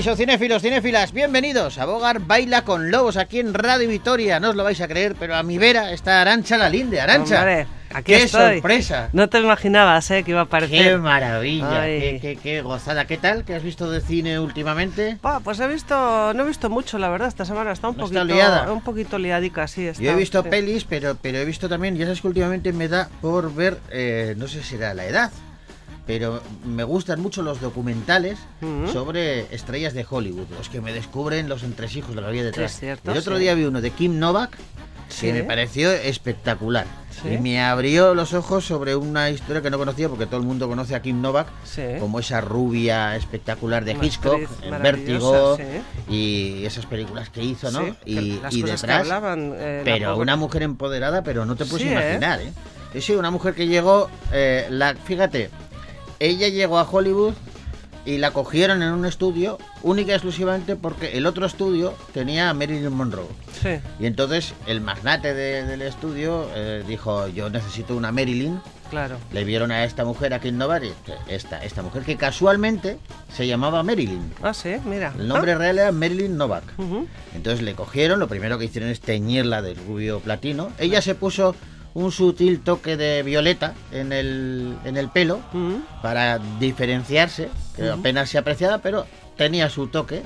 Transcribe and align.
Caixo, 0.00 0.16
cinéfilos, 0.16 0.62
cinéfilas, 0.62 1.12
bienvenidos 1.12 1.76
a 1.76 1.84
Bogar 1.84 2.20
Baila 2.20 2.62
con 2.64 2.90
Lobos 2.90 3.18
aquí 3.18 3.38
en 3.38 3.52
Radio 3.52 3.86
Vitoria. 3.86 4.40
No 4.40 4.48
os 4.48 4.56
lo 4.56 4.64
vais 4.64 4.80
a 4.80 4.88
creer, 4.88 5.14
pero 5.18 5.36
a 5.36 5.42
mi 5.42 5.58
vera 5.58 5.92
está 5.92 6.22
Arancha 6.22 6.56
la 6.56 6.70
Linde. 6.70 7.02
Arancha, 7.02 7.40
Hombre, 7.40 7.66
aquí 7.92 8.04
qué 8.14 8.22
estoy. 8.22 8.54
sorpresa. 8.54 9.10
No 9.12 9.28
te 9.28 9.40
imaginabas, 9.40 10.10
¿eh? 10.10 10.22
Que 10.22 10.30
iba 10.30 10.40
a 10.40 10.44
Qué 10.44 10.48
aparecer. 10.48 10.98
maravilla, 11.00 11.82
qué, 11.84 12.18
qué- 12.22 12.38
qué 12.42 12.62
gozada. 12.62 13.04
¿Qué 13.04 13.18
tal? 13.18 13.44
¿Qué 13.44 13.54
has 13.54 13.62
visto 13.62 13.90
de 13.90 14.00
cine 14.00 14.40
últimamente? 14.40 15.18
Pa, 15.20 15.40
pues 15.40 15.60
he 15.60 15.68
visto, 15.68 16.32
no 16.32 16.44
he 16.44 16.46
visto 16.46 16.70
mucho, 16.70 16.96
la 16.96 17.10
verdad, 17.10 17.28
esta 17.28 17.44
semana 17.44 17.72
está 17.72 17.90
un 17.90 17.98
¿No 17.98 18.06
está 18.06 18.20
poquito, 18.20 18.34
liada? 18.34 18.72
un 18.72 18.80
poquito 18.80 19.18
liadica, 19.18 19.68
sí. 19.68 19.86
Está, 19.86 20.02
Yo 20.02 20.12
he 20.12 20.16
visto 20.16 20.42
sí. 20.42 20.48
pelis, 20.48 20.84
pero, 20.84 21.18
pero 21.20 21.36
he 21.36 21.44
visto 21.44 21.68
también, 21.68 21.94
ya 21.96 22.06
sabes 22.06 22.22
que 22.22 22.28
últimamente 22.28 22.72
me 22.72 22.88
da 22.88 23.10
por 23.20 23.54
ver, 23.54 23.76
eh, 23.90 24.34
no 24.38 24.48
sé 24.48 24.62
si 24.62 24.76
era 24.76 24.94
la 24.94 25.04
edad, 25.04 25.30
pero 26.10 26.42
me 26.64 26.82
gustan 26.82 27.20
mucho 27.20 27.40
los 27.40 27.60
documentales 27.60 28.36
sobre 28.92 29.42
estrellas 29.54 29.94
de 29.94 30.04
Hollywood, 30.10 30.46
los 30.58 30.68
que 30.68 30.80
me 30.80 30.92
descubren 30.92 31.48
los 31.48 31.62
entresijos 31.62 32.16
de 32.16 32.20
la 32.20 32.30
vida 32.30 32.46
detrás. 32.46 32.80
cierto, 32.80 33.12
El 33.12 33.18
otro 33.18 33.36
sí. 33.36 33.42
día 33.42 33.54
vi 33.54 33.62
uno 33.62 33.80
de 33.80 33.92
Kim 33.92 34.18
Novak 34.18 34.58
Sí. 35.08 35.26
que 35.26 35.32
me 35.34 35.44
pareció 35.44 35.92
espectacular. 35.92 36.86
Y 37.24 37.38
me 37.38 37.60
abrió 37.62 38.14
los 38.14 38.34
ojos 38.34 38.64
sobre 38.64 38.96
una 38.96 39.30
historia 39.30 39.62
que 39.62 39.70
no 39.70 39.78
conocía, 39.78 40.08
porque 40.08 40.26
todo 40.26 40.40
el 40.40 40.46
mundo 40.46 40.68
conoce 40.68 40.96
a 40.96 41.02
Kim 41.02 41.20
Novak 41.22 41.46
como 42.00 42.18
esa 42.18 42.40
rubia 42.40 43.14
espectacular 43.14 43.84
de 43.84 43.96
Hitchcock, 44.02 44.40
en 44.64 44.82
Vértigo 44.82 45.58
y 46.08 46.64
esas 46.64 46.86
películas 46.86 47.30
que 47.30 47.44
hizo, 47.44 47.70
¿no? 47.70 47.94
Y 48.04 48.40
las 48.40 48.52
y 48.52 48.62
cosas 48.62 48.80
que 48.80 48.86
detrás, 48.88 49.00
hablaban, 49.02 49.52
eh, 49.56 49.82
pero 49.84 50.16
una 50.16 50.34
mujer 50.34 50.64
empoderada, 50.64 51.22
pero 51.22 51.44
no 51.46 51.54
te 51.54 51.66
puedes 51.66 51.86
¿eh? 51.86 51.92
imaginar, 51.92 52.40
¿eh? 52.40 52.52
Sí, 52.94 53.00
sí, 53.00 53.12
una 53.14 53.30
mujer 53.30 53.54
que 53.54 53.68
llegó, 53.68 54.10
eh, 54.32 54.66
la, 54.70 54.94
fíjate, 54.96 55.50
ella 56.20 56.48
llegó 56.48 56.78
a 56.78 56.88
Hollywood 56.88 57.34
y 58.06 58.16
la 58.16 58.30
cogieron 58.30 58.82
en 58.82 58.92
un 58.92 59.04
estudio 59.04 59.58
única 59.82 60.12
y 60.12 60.14
exclusivamente 60.14 60.74
porque 60.74 61.18
el 61.18 61.26
otro 61.26 61.44
estudio 61.44 61.94
tenía 62.14 62.48
a 62.48 62.54
Marilyn 62.54 62.92
Monroe. 62.92 63.26
Sí. 63.60 63.78
Y 63.98 64.06
entonces 64.06 64.54
el 64.66 64.80
magnate 64.80 65.34
de- 65.34 65.66
del 65.66 65.82
estudio 65.82 66.46
eh, 66.54 66.82
dijo, 66.88 67.28
yo 67.28 67.50
necesito 67.50 67.94
una 67.96 68.10
Marilyn. 68.10 68.58
Claro. 68.88 69.18
Le 69.32 69.44
vieron 69.44 69.70
a 69.70 69.84
esta 69.84 70.04
mujer, 70.04 70.34
a 70.34 70.40
Kim 70.40 70.56
Novak, 70.58 70.82
y 70.82 70.92
esta, 71.28 71.62
esta 71.62 71.80
mujer 71.82 72.02
que 72.02 72.16
casualmente 72.16 72.98
se 73.32 73.46
llamaba 73.46 73.84
Marilyn. 73.84 74.32
Ah, 74.42 74.52
sí, 74.52 74.70
mira. 74.84 75.14
El 75.16 75.28
nombre 75.28 75.54
real 75.54 75.78
era 75.78 75.92
Marilyn 75.92 76.36
Novak. 76.36 76.64
Ah. 76.76 77.02
Entonces 77.34 77.62
le 77.62 77.74
cogieron, 77.74 78.18
lo 78.18 78.26
primero 78.26 78.58
que 78.58 78.64
hicieron 78.64 78.90
es 78.90 79.00
teñirla 79.00 79.62
de 79.62 79.74
rubio 79.74 80.18
platino. 80.20 80.70
Ella 80.78 81.02
se 81.02 81.14
puso 81.14 81.54
un 81.94 82.12
sutil 82.12 82.60
toque 82.60 82.96
de 82.96 83.22
violeta 83.22 83.74
en 83.92 84.12
el, 84.12 84.76
en 84.84 84.96
el 84.96 85.08
pelo 85.08 85.40
Ujú. 85.52 85.82
para 86.02 86.38
diferenciarse, 86.60 87.48
que 87.76 87.90
apenas 87.90 88.28
se 88.30 88.38
apreciaba, 88.38 88.78
pero 88.78 89.06
tenía 89.36 89.68
su 89.70 89.88
toque. 89.88 90.22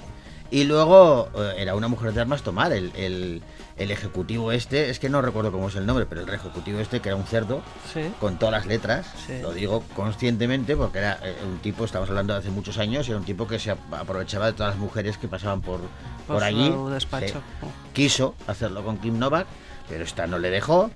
Y 0.50 0.64
luego 0.64 1.30
eh, 1.36 1.54
era 1.58 1.74
una 1.74 1.88
mujer 1.88 2.12
de 2.12 2.20
armas 2.20 2.42
tomar, 2.42 2.72
el, 2.72 2.92
el- 2.96 3.42
el 3.76 3.90
ejecutivo 3.90 4.52
este, 4.52 4.88
es 4.88 5.00
que 5.00 5.08
no 5.08 5.20
recuerdo 5.20 5.50
cómo 5.50 5.66
es 5.68 5.74
el 5.74 5.84
nombre, 5.84 6.06
pero 6.06 6.20
el 6.20 6.28
ejecutivo 6.32 6.78
este, 6.78 7.00
que 7.00 7.08
era 7.08 7.16
un 7.16 7.24
cerdo, 7.24 7.60
Sí. 7.92 8.02
con 8.20 8.38
todas 8.38 8.52
las 8.52 8.66
letras, 8.66 9.04
Sí. 9.26 9.40
lo 9.42 9.52
digo 9.52 9.82
conscientemente 9.96 10.76
porque 10.76 10.98
era 10.98 11.18
eh, 11.24 11.34
un 11.44 11.58
tipo, 11.58 11.84
estamos 11.84 12.08
hablando 12.08 12.34
de 12.34 12.38
hace 12.38 12.50
muchos 12.50 12.78
años, 12.78 13.08
era 13.08 13.16
un 13.18 13.24
tipo 13.24 13.48
que 13.48 13.58
se 13.58 13.72
ap- 13.72 13.92
aprovechaba 13.94 14.46
de 14.46 14.52
todas 14.52 14.74
las 14.74 14.78
mujeres 14.80 15.18
que 15.18 15.26
pasaban 15.26 15.60
por, 15.60 15.80
por, 16.28 16.36
Por 16.36 16.44
allí. 16.44 16.68
Quiso 17.92 18.36
hacerlo 18.46 18.84
con 18.84 18.98
Kim 18.98 19.18
Novak, 19.18 19.48
pero 19.88 20.04
esta 20.04 20.28
no 20.28 20.38
le 20.38 20.50
dejó. 20.50 20.90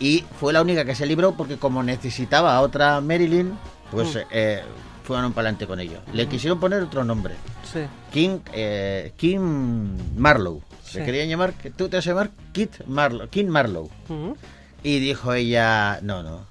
Y 0.00 0.24
fue 0.40 0.52
la 0.52 0.62
única 0.62 0.84
que 0.84 0.94
se 0.94 1.06
libró 1.06 1.32
porque 1.36 1.56
como 1.58 1.82
necesitaba 1.82 2.56
a 2.56 2.60
otra 2.60 3.00
Marilyn, 3.00 3.56
pues 3.90 4.14
Mm. 4.14 4.18
eh, 4.30 4.62
fueron 5.04 5.32
para 5.32 5.48
adelante 5.48 5.66
con 5.66 5.80
ello. 5.80 6.00
Le 6.12 6.26
quisieron 6.28 6.58
poner 6.58 6.82
otro 6.82 7.04
nombre. 7.04 7.34
Sí. 7.70 7.80
Kim, 8.12 8.40
eh, 8.52 9.12
Kim 9.16 9.96
Marlowe. 10.16 10.62
Se 10.84 10.98
Sí. 11.00 11.04
querían 11.04 11.28
llamar, 11.28 11.54
tú 11.76 11.88
te 11.88 11.96
vas 11.96 12.06
a 12.06 12.10
llamar 12.10 12.30
Kit 12.52 12.84
Marlowe, 12.86 13.28
Kim 13.28 13.48
Marlowe. 13.48 13.88
Ujú. 14.08 14.36
Y 14.82 14.98
dijo 14.98 15.32
ella, 15.32 16.00
no, 16.02 16.22
no, 16.22 16.46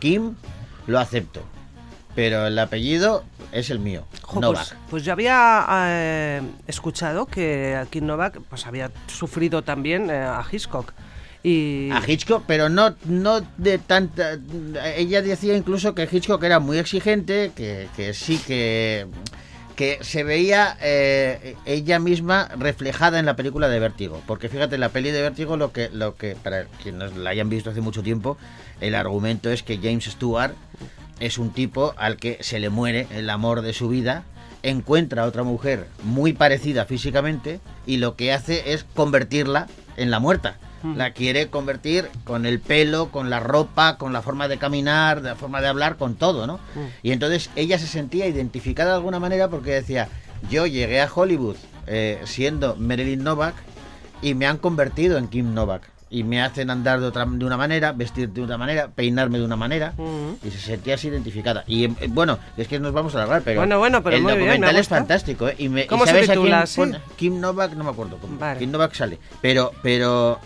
Kim 0.00 0.34
lo 0.86 0.98
acepto, 0.98 1.42
pero 2.14 2.46
el 2.48 2.58
apellido 2.58 3.24
es 3.52 3.70
el 3.70 3.78
mío, 3.78 4.04
Jo, 4.22 4.40
Novak. 4.40 4.56
Pues, 4.68 4.76
pues 4.90 5.04
yo 5.04 5.12
había 5.12 5.64
eh, 5.70 6.42
escuchado 6.66 7.26
que 7.26 7.76
aquí 7.76 8.00
Novak 8.00 8.40
pues 8.50 8.66
había 8.66 8.90
sufrido 9.06 9.62
también 9.62 10.10
eh, 10.10 10.18
a 10.24 10.44
Hitchcock. 10.50 10.92
A 11.92 12.02
Hitchcock, 12.04 12.42
pero 12.46 12.68
no, 12.68 12.96
no 13.04 13.40
de 13.56 13.78
tanta... 13.78 14.38
Ella 14.96 15.22
decía 15.22 15.56
incluso 15.56 15.94
que 15.94 16.08
Hitchcock 16.10 16.42
era 16.42 16.58
muy 16.58 16.78
exigente, 16.78 17.52
que, 17.54 17.88
que 17.96 18.14
sí 18.14 18.38
que 18.38 19.06
que 19.76 19.98
se 20.00 20.24
veía 20.24 20.76
eh, 20.80 21.54
ella 21.66 21.98
misma 21.98 22.48
reflejada 22.58 23.18
en 23.18 23.26
la 23.26 23.36
película 23.36 23.68
de 23.68 23.78
Vértigo. 23.78 24.22
Porque 24.26 24.48
fíjate, 24.48 24.78
la 24.78 24.88
peli 24.88 25.10
de 25.10 25.20
Vértigo, 25.20 25.58
lo 25.58 25.70
que, 25.70 25.90
lo 25.90 26.16
que 26.16 26.34
para 26.34 26.64
quienes 26.82 27.14
la 27.14 27.30
hayan 27.30 27.50
visto 27.50 27.70
hace 27.70 27.82
mucho 27.82 28.02
tiempo, 28.02 28.38
el 28.80 28.94
argumento 28.94 29.50
es 29.50 29.62
que 29.62 29.76
James 29.76 30.04
Stewart 30.04 30.54
es 31.20 31.38
un 31.38 31.50
tipo 31.50 31.94
al 31.98 32.16
que 32.16 32.38
se 32.40 32.58
le 32.58 32.70
muere 32.70 33.06
el 33.10 33.28
amor 33.28 33.60
de 33.60 33.74
su 33.74 33.88
vida, 33.88 34.24
encuentra 34.62 35.22
a 35.22 35.26
otra 35.26 35.42
mujer 35.42 35.86
muy 36.02 36.32
parecida 36.32 36.86
físicamente 36.86 37.60
y 37.86 37.98
lo 37.98 38.16
que 38.16 38.32
hace 38.32 38.72
es 38.72 38.84
convertirla 38.94 39.68
en 39.98 40.10
la 40.10 40.20
muerta. 40.20 40.58
La 40.94 41.12
quiere 41.12 41.48
convertir 41.48 42.08
con 42.24 42.46
el 42.46 42.60
pelo, 42.60 43.10
con 43.10 43.30
la 43.30 43.40
ropa, 43.40 43.96
con 43.98 44.12
la 44.12 44.22
forma 44.22 44.46
de 44.48 44.58
caminar, 44.58 45.22
la 45.22 45.34
forma 45.34 45.60
de 45.60 45.68
hablar, 45.68 45.96
con 45.96 46.14
todo, 46.14 46.46
¿no? 46.46 46.60
Y 47.02 47.12
entonces 47.12 47.50
ella 47.56 47.78
se 47.78 47.86
sentía 47.86 48.26
identificada 48.26 48.90
de 48.90 48.96
alguna 48.96 49.18
manera 49.18 49.48
porque 49.48 49.72
decía, 49.72 50.08
yo 50.50 50.66
llegué 50.66 51.00
a 51.00 51.08
Hollywood 51.12 51.56
eh, 51.86 52.20
siendo 52.24 52.76
Marilyn 52.76 53.24
Novak 53.24 53.54
y 54.22 54.34
me 54.34 54.46
han 54.46 54.58
convertido 54.58 55.18
en 55.18 55.28
Kim 55.28 55.54
Novak. 55.54 55.82
Y 56.08 56.22
me 56.22 56.40
hacen 56.40 56.70
andar 56.70 57.00
de, 57.00 57.06
otra, 57.06 57.26
de 57.28 57.44
una 57.44 57.56
manera, 57.56 57.90
vestir 57.90 58.28
de 58.30 58.40
una 58.40 58.56
manera, 58.56 58.88
peinarme 58.88 59.38
de 59.40 59.44
una 59.44 59.56
manera. 59.56 59.92
Y 60.44 60.50
se 60.50 60.58
sentía 60.58 60.94
así 60.94 61.08
identificada. 61.08 61.64
Y 61.66 61.84
eh, 61.86 61.90
bueno, 62.08 62.38
es 62.56 62.68
que 62.68 62.78
nos 62.78 62.92
vamos 62.92 63.14
a 63.16 63.18
alargar, 63.18 63.42
pero, 63.42 63.60
Bueno, 63.60 63.78
bueno, 63.78 64.04
pero 64.04 64.16
el 64.16 64.22
muy 64.22 64.32
bien, 64.34 64.38
me 64.44 64.46
documental 64.52 64.76
es 64.76 64.86
fantástico. 64.88 65.48
¿eh? 65.48 65.56
Y 65.58 65.68
me, 65.68 65.82
y 65.82 65.86
¿Cómo 65.88 66.04
se 66.06 66.12
¿sabes 66.12 66.30
a 66.30 66.34
titula? 66.34 66.58
quién 66.58 66.66
¿Sí? 66.68 66.76
pone? 66.80 67.00
Kim 67.16 67.40
Novak, 67.40 67.72
no 67.72 67.82
me 67.82 67.90
acuerdo 67.90 68.18
cómo. 68.18 68.38
Vale. 68.38 68.60
Kim 68.60 68.70
Novak 68.70 68.94
sale. 68.94 69.18
Pero, 69.42 69.72
pero 69.82 70.38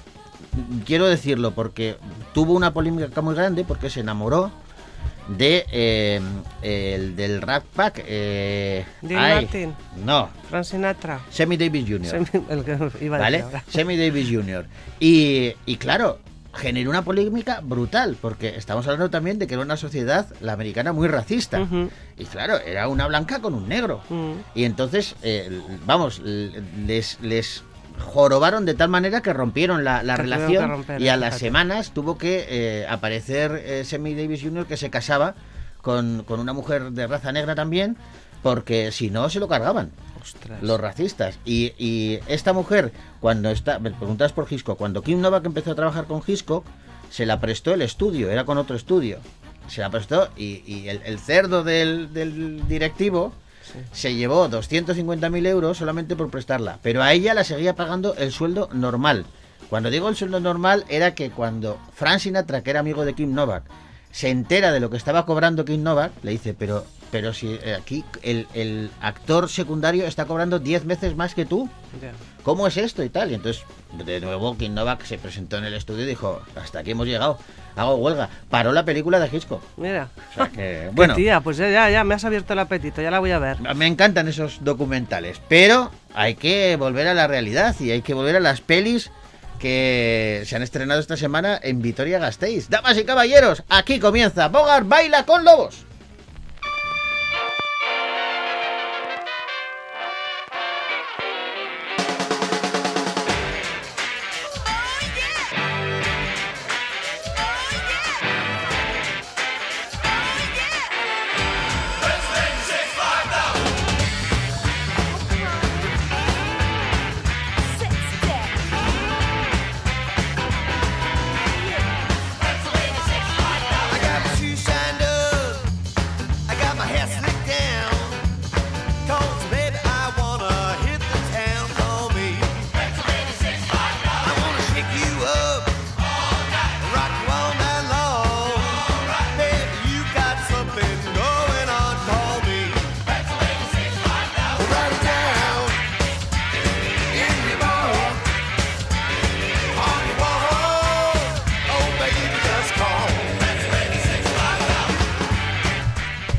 quiero 0.84 1.06
decirlo 1.06 1.52
porque 1.52 1.96
tuvo 2.32 2.52
una 2.54 2.72
polémica 2.72 3.20
muy 3.20 3.34
grande 3.34 3.64
porque 3.64 3.90
se 3.90 4.00
enamoró 4.00 4.50
de 5.28 5.64
eh, 5.70 6.20
el 6.62 7.16
del 7.16 7.40
Rat 7.42 7.64
Pack. 7.64 8.02
Eh, 8.06 8.84
ay, 9.02 9.08
Martin. 9.44 9.74
No, 10.04 10.28
Frank 10.48 10.64
Sinatra. 10.64 11.20
Sammy 11.30 11.56
Davis 11.56 11.84
Jr. 11.88 12.26
El 12.48 12.64
que 12.64 13.04
iba 13.04 13.16
a 13.16 13.20
¿Vale? 13.20 13.44
Sammy 13.68 13.96
Davis 13.96 14.28
Jr. 14.30 14.66
Y, 14.98 15.52
y 15.66 15.76
claro, 15.76 16.18
generó 16.54 16.90
una 16.90 17.02
polémica 17.02 17.60
brutal, 17.62 18.16
porque 18.20 18.56
estamos 18.56 18.86
hablando 18.86 19.10
también 19.10 19.38
de 19.38 19.46
que 19.46 19.54
era 19.54 19.62
una 19.62 19.76
sociedad, 19.76 20.26
la 20.40 20.54
americana, 20.54 20.92
muy 20.92 21.08
racista. 21.08 21.66
Y 22.18 22.24
claro, 22.24 22.58
era 22.58 22.88
una 22.88 23.06
blanca 23.06 23.40
con 23.40 23.54
un 23.54 23.68
negro. 23.68 24.02
Mm. 24.08 24.32
Y 24.54 24.64
entonces, 24.64 25.14
eh, 25.22 25.60
vamos, 25.86 26.20
les, 26.20 27.20
les 27.20 27.62
jorobaron 28.00 28.66
de 28.66 28.74
tal 28.74 28.88
manera 28.88 29.20
que 29.22 29.32
rompieron 29.32 29.84
la, 29.84 30.02
la 30.02 30.16
relación 30.16 30.68
romper, 30.68 31.00
y 31.00 31.08
a 31.08 31.16
las 31.16 31.38
semanas 31.38 31.92
tuvo 31.92 32.18
que 32.18 32.46
eh, 32.48 32.86
aparecer 32.88 33.62
eh, 33.64 33.84
Sammy 33.84 34.14
Davis 34.14 34.42
Jr. 34.42 34.66
que 34.66 34.76
se 34.76 34.90
casaba 34.90 35.34
con, 35.82 36.24
con 36.26 36.40
una 36.40 36.52
mujer 36.52 36.90
de 36.92 37.06
raza 37.06 37.32
negra 37.32 37.54
también, 37.54 37.96
porque 38.42 38.92
si 38.92 39.10
no 39.10 39.28
se 39.30 39.40
lo 39.40 39.48
cargaban 39.48 39.90
Ostras. 40.20 40.62
los 40.62 40.80
racistas. 40.80 41.38
Y, 41.44 41.72
y 41.78 42.20
esta 42.26 42.52
mujer, 42.52 42.92
cuando 43.20 43.50
está, 43.50 43.78
me 43.78 43.90
preguntas 43.90 44.32
por 44.32 44.46
Hitchcock, 44.50 44.78
cuando 44.78 45.02
Kim 45.02 45.20
Novak 45.20 45.44
empezó 45.46 45.72
a 45.72 45.74
trabajar 45.74 46.06
con 46.06 46.22
Hitchcock, 46.26 46.64
se 47.10 47.26
la 47.26 47.40
prestó 47.40 47.74
el 47.74 47.82
estudio, 47.82 48.30
era 48.30 48.44
con 48.44 48.58
otro 48.58 48.76
estudio. 48.76 49.18
Se 49.68 49.80
la 49.82 49.90
prestó 49.90 50.28
y, 50.36 50.62
y 50.66 50.88
el, 50.88 51.00
el 51.04 51.18
cerdo 51.18 51.62
del, 51.62 52.12
del 52.12 52.66
directivo 52.66 53.32
se 53.92 54.14
llevó 54.14 54.48
250.000 54.48 55.46
euros 55.46 55.78
solamente 55.78 56.16
por 56.16 56.30
prestarla. 56.30 56.78
Pero 56.82 57.02
a 57.02 57.12
ella 57.12 57.34
la 57.34 57.44
seguía 57.44 57.76
pagando 57.76 58.14
el 58.16 58.32
sueldo 58.32 58.68
normal. 58.72 59.26
Cuando 59.68 59.90
digo 59.90 60.08
el 60.08 60.16
sueldo 60.16 60.40
normal, 60.40 60.84
era 60.88 61.14
que 61.14 61.30
cuando 61.30 61.78
Frank 61.94 62.18
Sinatra, 62.18 62.62
que 62.62 62.70
era 62.70 62.80
amigo 62.80 63.04
de 63.04 63.14
Kim 63.14 63.34
Novak, 63.34 63.64
se 64.10 64.28
entera 64.28 64.72
de 64.72 64.80
lo 64.80 64.90
que 64.90 64.96
estaba 64.96 65.24
cobrando 65.24 65.64
Kim 65.64 65.82
Novak, 65.82 66.12
le 66.22 66.32
dice, 66.32 66.54
pero, 66.54 66.84
pero 67.10 67.32
si 67.32 67.58
eh, 67.62 67.76
aquí 67.78 68.04
el, 68.22 68.90
actor 69.00 69.48
secundario 69.48 70.06
está 70.06 70.24
cobrando 70.24 70.58
10 70.58 70.86
veces 70.86 71.16
más 71.16 71.34
que 71.34 71.46
tú. 71.46 71.68
¿Cómo 72.42 72.66
es 72.66 72.76
esto 72.76 73.02
y 73.02 73.08
tal? 73.08 73.30
Y 73.30 73.34
entonces, 73.34 73.64
de 74.04 74.20
nuevo, 74.20 74.56
Kim 74.56 74.74
Novak 74.74 75.04
se 75.04 75.18
presentó 75.18 75.58
en 75.58 75.64
el 75.64 75.74
estudio 75.74 76.04
y 76.04 76.08
dijo, 76.08 76.42
hasta 76.56 76.80
aquí 76.80 76.92
hemos 76.92 77.06
llegado, 77.06 77.38
hago 77.76 77.96
huelga. 77.96 78.28
Paró 78.48 78.72
la 78.72 78.84
película 78.84 79.18
de 79.18 79.34
Hitchcock. 79.34 79.62
Mira. 79.76 80.08
O 80.32 80.34
sea 80.34 80.48
que, 80.48 80.56
Qué 80.56 80.90
bueno, 80.92 81.14
tía, 81.14 81.40
pues 81.40 81.56
ya, 81.56 81.70
ya, 81.70 81.90
ya 81.90 82.04
me 82.04 82.14
has 82.14 82.24
abierto 82.24 82.52
el 82.52 82.58
apetito, 82.58 83.02
ya 83.02 83.10
la 83.10 83.18
voy 83.18 83.30
a 83.30 83.38
ver. 83.38 83.58
me 83.74 83.86
encantan 83.86 84.28
esos 84.28 84.64
documentales, 84.64 85.40
pero 85.48 85.90
hay 86.14 86.34
que 86.34 86.76
volver 86.76 87.08
a 87.08 87.14
la 87.14 87.26
realidad 87.26 87.74
y 87.80 87.90
hay 87.90 88.02
que 88.02 88.14
volver 88.14 88.36
a 88.36 88.40
las 88.40 88.60
pelis 88.60 89.10
que 89.58 90.42
se 90.46 90.56
han 90.56 90.62
estrenado 90.62 91.00
esta 91.00 91.16
semana 91.16 91.60
en 91.62 91.82
Vitoria 91.82 92.18
Gasteiz. 92.18 92.68
Damas 92.70 92.96
y 92.96 93.04
caballeros, 93.04 93.62
aquí 93.68 94.00
comienza 94.00 94.48
Bogart 94.48 94.88
Baila 94.88 95.26
con 95.26 95.44
Lobos. 95.44 95.84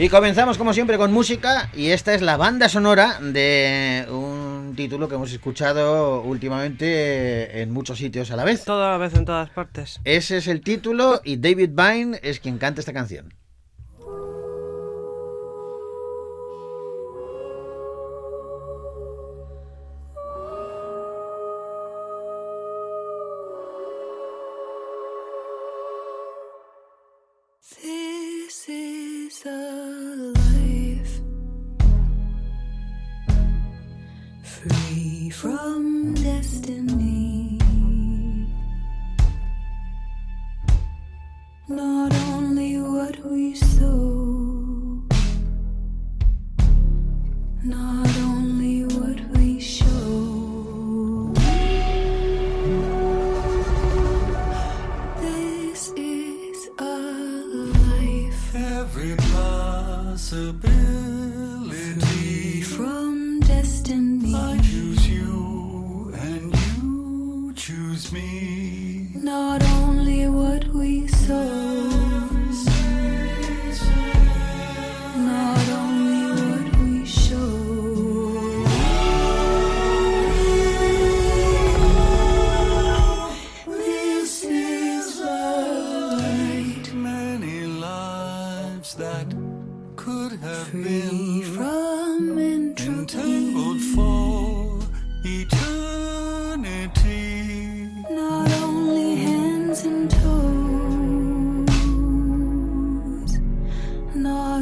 Y 0.01 0.09
comenzamos 0.09 0.57
como 0.57 0.74
siempre 0.74 0.98
con 0.98 1.13
música 1.13 1.69
y 1.75 1.92
esta 1.92 2.15
es 2.15 2.24
la 2.24 2.36
banda 2.36 2.68
sonora 2.69 3.19
de 3.21 4.07
un 4.09 4.74
título 4.75 5.07
que 5.07 5.13
hemos 5.13 5.31
escuchado 5.31 6.24
últimamente 6.24 7.62
en 7.62 7.71
muchos 7.71 8.00
sitios 8.00 8.31
a 8.31 8.36
la 8.36 8.44
vez. 8.44 8.65
Toda 8.65 8.89
la 8.89 8.98
vez 8.98 9.13
en 9.13 9.25
todas 9.25 9.51
partes. 9.51 10.00
Ese 10.03 10.38
es 10.38 10.48
el 10.48 10.62
título 10.62 11.21
y 11.24 11.38
David 11.38 11.69
Byrne 11.74 12.19
es 12.24 12.39
quien 12.39 12.57
canta 12.57 12.80
esta 12.80 12.94
canción. 12.94 13.31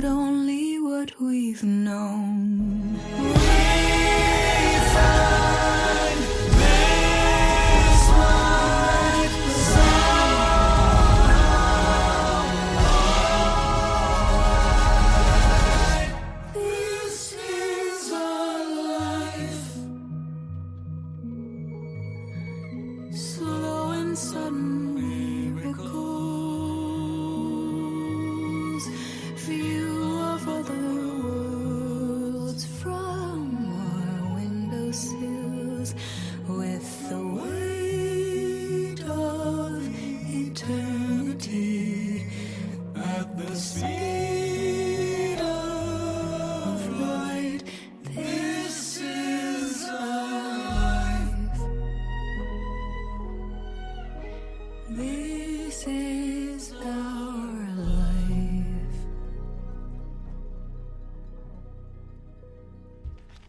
only 0.06 0.80
what 0.80 1.19
we've 1.19 1.63
known. 1.63 2.79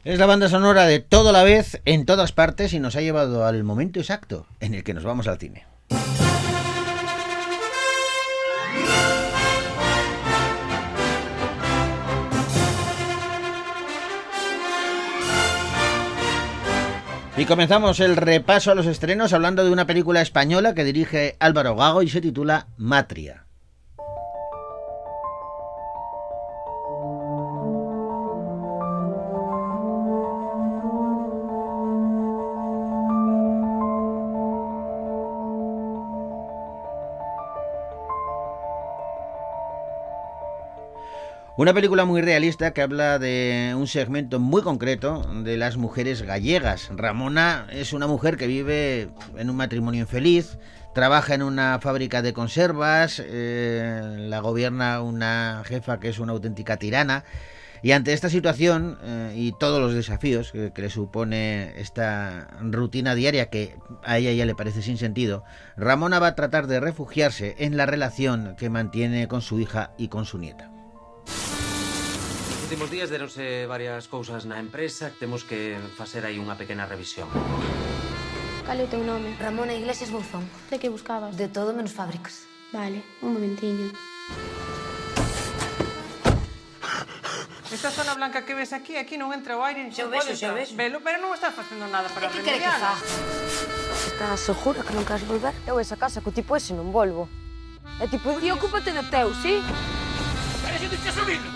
Es 0.02 0.18
la 0.18 0.24
banda 0.24 0.48
sonora 0.48 0.86
de 0.86 1.00
todo 1.00 1.30
la 1.30 1.42
vez, 1.42 1.82
en 1.84 2.06
todas 2.06 2.32
partes, 2.32 2.72
y 2.72 2.80
nos 2.80 2.96
ha 2.96 3.02
llevado 3.02 3.44
al 3.44 3.62
momento 3.64 4.00
exacto 4.00 4.46
en 4.58 4.72
el 4.72 4.82
que 4.82 4.94
nos 4.94 5.04
vamos 5.04 5.28
al 5.28 5.38
cine. 5.38 5.66
Y 17.36 17.44
comenzamos 17.44 18.00
el 18.00 18.16
repaso 18.16 18.72
a 18.72 18.74
los 18.74 18.86
estrenos 18.86 19.34
hablando 19.34 19.64
de 19.64 19.70
una 19.70 19.86
película 19.86 20.22
española 20.22 20.74
que 20.74 20.84
dirige 20.84 21.36
Álvaro 21.40 21.76
Gago 21.76 22.02
y 22.02 22.08
se 22.08 22.22
titula 22.22 22.68
Matria. 22.78 23.49
Una 41.60 41.74
película 41.74 42.06
muy 42.06 42.22
realista 42.22 42.72
que 42.72 42.80
habla 42.80 43.18
de 43.18 43.74
un 43.76 43.86
segmento 43.86 44.40
muy 44.40 44.62
concreto 44.62 45.30
de 45.44 45.58
las 45.58 45.76
mujeres 45.76 46.22
gallegas. 46.22 46.88
Ramona 46.90 47.66
es 47.70 47.92
una 47.92 48.06
mujer 48.06 48.38
que 48.38 48.46
vive 48.46 49.10
en 49.36 49.50
un 49.50 49.56
matrimonio 49.56 50.00
infeliz, 50.00 50.56
trabaja 50.94 51.34
en 51.34 51.42
una 51.42 51.78
fábrica 51.78 52.22
de 52.22 52.32
conservas, 52.32 53.22
eh, 53.22 54.16
la 54.20 54.40
gobierna 54.40 55.02
una 55.02 55.62
jefa 55.66 56.00
que 56.00 56.08
es 56.08 56.18
una 56.18 56.32
auténtica 56.32 56.78
tirana. 56.78 57.24
Y 57.82 57.92
ante 57.92 58.14
esta 58.14 58.30
situación 58.30 58.98
eh, 59.02 59.34
y 59.36 59.52
todos 59.52 59.82
los 59.82 59.92
desafíos 59.92 60.52
que, 60.52 60.72
que, 60.72 60.80
le 60.80 60.88
supone 60.88 61.78
esta 61.78 62.48
rutina 62.62 63.14
diaria 63.14 63.50
que 63.50 63.76
a 64.02 64.16
ella 64.16 64.32
ya 64.32 64.46
le 64.46 64.54
parece 64.54 64.80
sin 64.80 64.96
sentido, 64.96 65.44
Ramona 65.76 66.20
va 66.20 66.28
a 66.28 66.34
tratar 66.34 66.68
de 66.68 66.80
refugiarse 66.80 67.54
en 67.58 67.76
la 67.76 67.84
relación 67.84 68.56
que 68.56 68.70
mantiene 68.70 69.28
con 69.28 69.42
su 69.42 69.60
hija 69.60 69.90
y 69.98 70.08
con 70.08 70.24
su 70.24 70.38
nieta. 70.38 70.70
últimos 72.70 72.88
días 72.88 73.10
deronse 73.10 73.66
varias 73.66 74.06
cousas 74.06 74.46
na 74.46 74.62
empresa 74.62 75.10
Temos 75.18 75.42
que 75.42 75.74
facer 75.98 76.22
aí 76.22 76.38
unha 76.38 76.54
pequena 76.54 76.86
revisión 76.86 77.26
Cal 78.62 78.78
é 78.78 78.86
o 78.86 78.90
teu 78.94 79.02
nome? 79.02 79.34
Ramona 79.42 79.74
Iglesias 79.74 80.14
Bouzón 80.14 80.46
De 80.70 80.78
que 80.78 80.86
buscabas? 80.86 81.34
De 81.34 81.50
todo 81.50 81.74
menos 81.74 81.90
fábricas 81.90 82.46
Vale, 82.70 83.02
un 83.26 83.34
momentiño 83.34 83.90
Esta 87.74 87.90
zona 87.90 88.14
blanca 88.14 88.46
que 88.46 88.54
ves 88.54 88.70
aquí, 88.70 88.94
aquí 88.94 89.18
non 89.18 89.34
entra 89.34 89.58
o 89.58 89.66
aire 89.66 89.82
nin 89.82 89.90
se 89.90 90.06
pode 90.06 90.30
entrar. 90.30 90.54
Vexo, 90.54 90.78
Velo, 90.78 91.02
pero 91.02 91.18
non 91.18 91.34
estás 91.34 91.50
facendo 91.50 91.86
nada 91.86 92.10
para 92.10 92.26
remediar. 92.26 92.42
Que 92.42 92.50
quere 92.50 92.66
que 92.66 92.82
fa? 92.82 92.94
Estás 94.10 94.42
segura 94.42 94.82
que 94.82 94.90
non 94.90 95.06
queres 95.06 95.22
volver? 95.22 95.54
Eu 95.70 95.78
esa 95.78 95.94
casa 95.94 96.18
co 96.18 96.34
tipo 96.34 96.58
ese 96.58 96.74
non 96.74 96.90
volvo. 96.90 97.30
É 98.02 98.10
tipo, 98.10 98.34
ti 98.42 98.50
ocúpate 98.50 98.90
de 98.90 99.06
teu, 99.06 99.30
si? 99.38 99.58
Sí? 99.58 99.70
Pero 100.66 100.76
se 100.82 100.86
te 100.90 100.98
estás 100.98 101.14
subindo, 101.14 101.46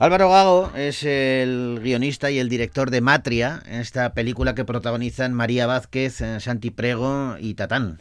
Álvaro 0.00 0.28
Gago 0.28 0.72
es 0.74 1.04
el 1.04 1.78
guionista 1.80 2.30
y 2.30 2.40
el 2.40 2.48
director 2.48 2.90
de 2.90 3.00
Matria, 3.00 3.62
esta 3.68 4.12
película 4.12 4.56
que 4.56 4.64
protagonizan 4.64 5.32
María 5.32 5.66
Vázquez, 5.66 6.20
eh, 6.20 6.40
Santi 6.40 6.70
Prego 6.70 7.36
y 7.38 7.54
Tatán. 7.54 7.98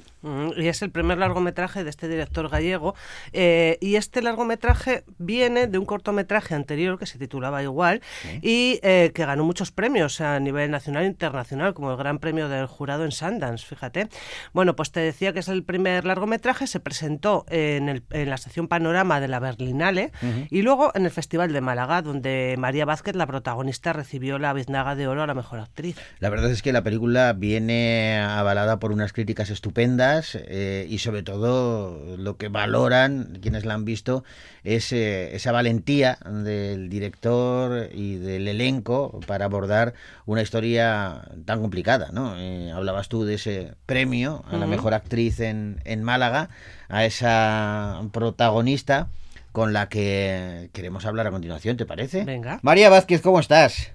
Y 0.56 0.68
es 0.68 0.82
el 0.82 0.92
primer 0.92 1.18
largometraje 1.18 1.84
de 1.84 1.90
este 1.90 2.08
director 2.08 2.50
gallego. 2.50 2.96
eh, 3.34 3.78
y 3.82 3.96
este 3.96 4.22
largometraje 4.22 5.04
viene 5.18 5.68
de 5.68 5.78
un 5.78 5.86
cortometraje 5.86 6.56
anterior 6.56 6.98
que 6.98 7.06
se 7.06 7.18
titulaba 7.18 7.62
igual 7.64 8.02
y 8.42 8.80
eh, 8.84 9.12
que 9.14 9.26
ganó 9.26 9.44
muchos 9.44 9.72
premios 9.72 10.22
a 10.22 10.40
nivel 10.40 10.72
nacional 10.72 11.04
e 11.04 11.08
internacional, 11.08 11.74
como 11.74 11.92
el 11.92 11.98
Gran 11.98 12.20
Premio 12.20 12.48
del 12.50 12.68
Jurado 12.68 13.06
en 13.06 13.12
Sundance, 13.12 13.66
fíjate. 13.66 14.08
Bueno, 14.54 14.76
pues 14.76 14.92
te 14.92 15.00
decía 15.00 15.34
que 15.34 15.40
es 15.40 15.48
el 15.48 15.64
primer 15.64 16.06
largometraje, 16.06 16.68
se 16.68 16.80
presentó 16.80 17.46
en, 17.50 17.90
el- 17.90 18.04
en 18.12 18.30
la 18.30 18.38
sección 18.38 18.68
Panorama 18.68 19.20
de 19.20 19.28
la 19.28 19.40
Berlinale 19.40 20.12
y 20.50 20.62
luego 20.62 20.92
en 20.96 21.06
el 21.06 21.12
Festival 21.12 21.52
de 21.52 21.62
Málaga, 21.62 22.02
donde 22.02 22.56
María 22.58 22.86
Vázquez, 22.86 23.16
la 23.16 23.28
protagonista, 23.28 23.92
recibió 23.94 24.40
la 24.40 24.54
Biznaga 24.54 24.96
de 24.96 25.08
Oro 25.08 25.24
a 25.24 25.28
la 25.28 25.34
mejor 25.34 25.60
actriz. 25.60 25.98
La 26.20 26.30
verdad 26.30 26.52
es 26.52 26.62
que 26.62 26.72
la 26.72 26.84
película 26.84 27.34
viene 27.34 28.20
avalada 28.20 28.80
por 28.80 28.92
unas 28.92 29.14
críticas 29.14 29.50
estupendas 29.50 30.13
eh, 30.36 30.86
y 30.90 31.00
sobre 31.00 31.24
todo 31.24 32.18
lo 32.18 32.38
que 32.38 32.50
valoran 32.50 33.40
quienes 33.42 33.66
la 33.66 33.74
han 33.74 33.86
visto 33.86 34.24
es 34.64 34.92
eh, 34.92 35.36
esa 35.36 35.52
valentía 35.52 36.18
del 36.26 36.90
director 36.90 37.90
y 37.94 38.16
del 38.16 38.48
elenco 38.48 39.20
para 39.26 39.46
abordar 39.46 39.94
una 40.26 40.42
historia 40.42 41.24
tan 41.46 41.62
complicada. 41.62 42.10
¿no? 42.12 42.36
Eh, 42.38 42.72
hablabas 42.72 43.10
tú 43.10 43.26
de 43.26 43.36
ese 43.36 43.74
premio 43.86 44.44
a 44.50 44.58
la 44.58 44.68
mejor 44.68 44.94
actriz 44.94 45.40
en, 45.40 45.82
en 45.86 46.04
Málaga, 46.04 46.50
a 46.90 47.06
esa 47.06 48.02
protagonista 48.12 49.10
con 49.52 49.72
la 49.72 49.88
que 49.88 50.70
queremos 50.74 51.06
hablar 51.06 51.28
a 51.28 51.32
continuación, 51.32 51.78
¿te 51.78 51.86
parece? 51.86 52.24
Venga. 52.26 52.60
María 52.64 52.90
Vázquez, 52.90 53.22
¿cómo 53.22 53.40
estás? 53.40 53.93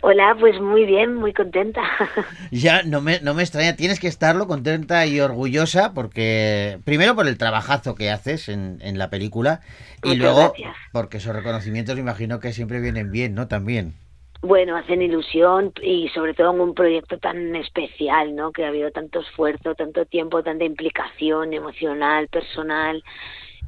Hola, 0.00 0.36
pues 0.38 0.60
muy 0.60 0.84
bien, 0.84 1.14
muy 1.14 1.32
contenta. 1.32 1.82
Ya 2.50 2.82
no 2.82 3.00
me, 3.00 3.20
no 3.20 3.34
me 3.34 3.42
extraña, 3.42 3.76
tienes 3.76 4.00
que 4.00 4.08
estarlo 4.08 4.46
contenta 4.46 5.06
y 5.06 5.20
orgullosa 5.20 5.92
porque 5.92 6.78
primero 6.84 7.14
por 7.14 7.26
el 7.26 7.36
trabajazo 7.38 7.94
que 7.94 8.10
haces 8.10 8.48
en, 8.48 8.78
en 8.80 8.98
la 8.98 9.10
película 9.10 9.60
y 10.02 10.14
luego 10.16 10.54
gracias. 10.56 10.76
porque 10.92 11.18
esos 11.18 11.34
reconocimientos 11.34 11.94
me 11.96 12.00
imagino 12.00 12.40
que 12.40 12.52
siempre 12.52 12.80
vienen 12.80 13.10
bien, 13.12 13.34
¿no? 13.34 13.48
También. 13.48 13.94
Bueno, 14.40 14.76
hacen 14.76 15.02
ilusión 15.02 15.72
y 15.82 16.08
sobre 16.10 16.32
todo 16.32 16.52
en 16.52 16.60
un 16.60 16.74
proyecto 16.74 17.18
tan 17.18 17.56
especial, 17.56 18.36
¿no? 18.36 18.52
Que 18.52 18.64
ha 18.64 18.68
habido 18.68 18.90
tanto 18.92 19.20
esfuerzo, 19.20 19.74
tanto 19.74 20.06
tiempo, 20.06 20.44
tanta 20.44 20.64
implicación 20.64 21.52
emocional, 21.52 22.28
personal, 22.28 23.02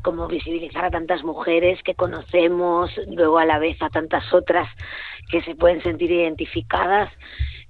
como 0.02 0.28
visibilizar 0.28 0.84
a 0.84 0.90
tantas 0.90 1.22
mujeres 1.24 1.82
que 1.82 1.94
conocemos, 1.94 2.90
luego 3.08 3.38
a 3.38 3.44
la 3.44 3.58
vez 3.58 3.80
a 3.82 3.90
tantas 3.90 4.32
otras 4.32 4.68
que 5.30 5.42
se 5.42 5.54
pueden 5.54 5.82
sentir 5.82 6.10
identificadas. 6.10 7.10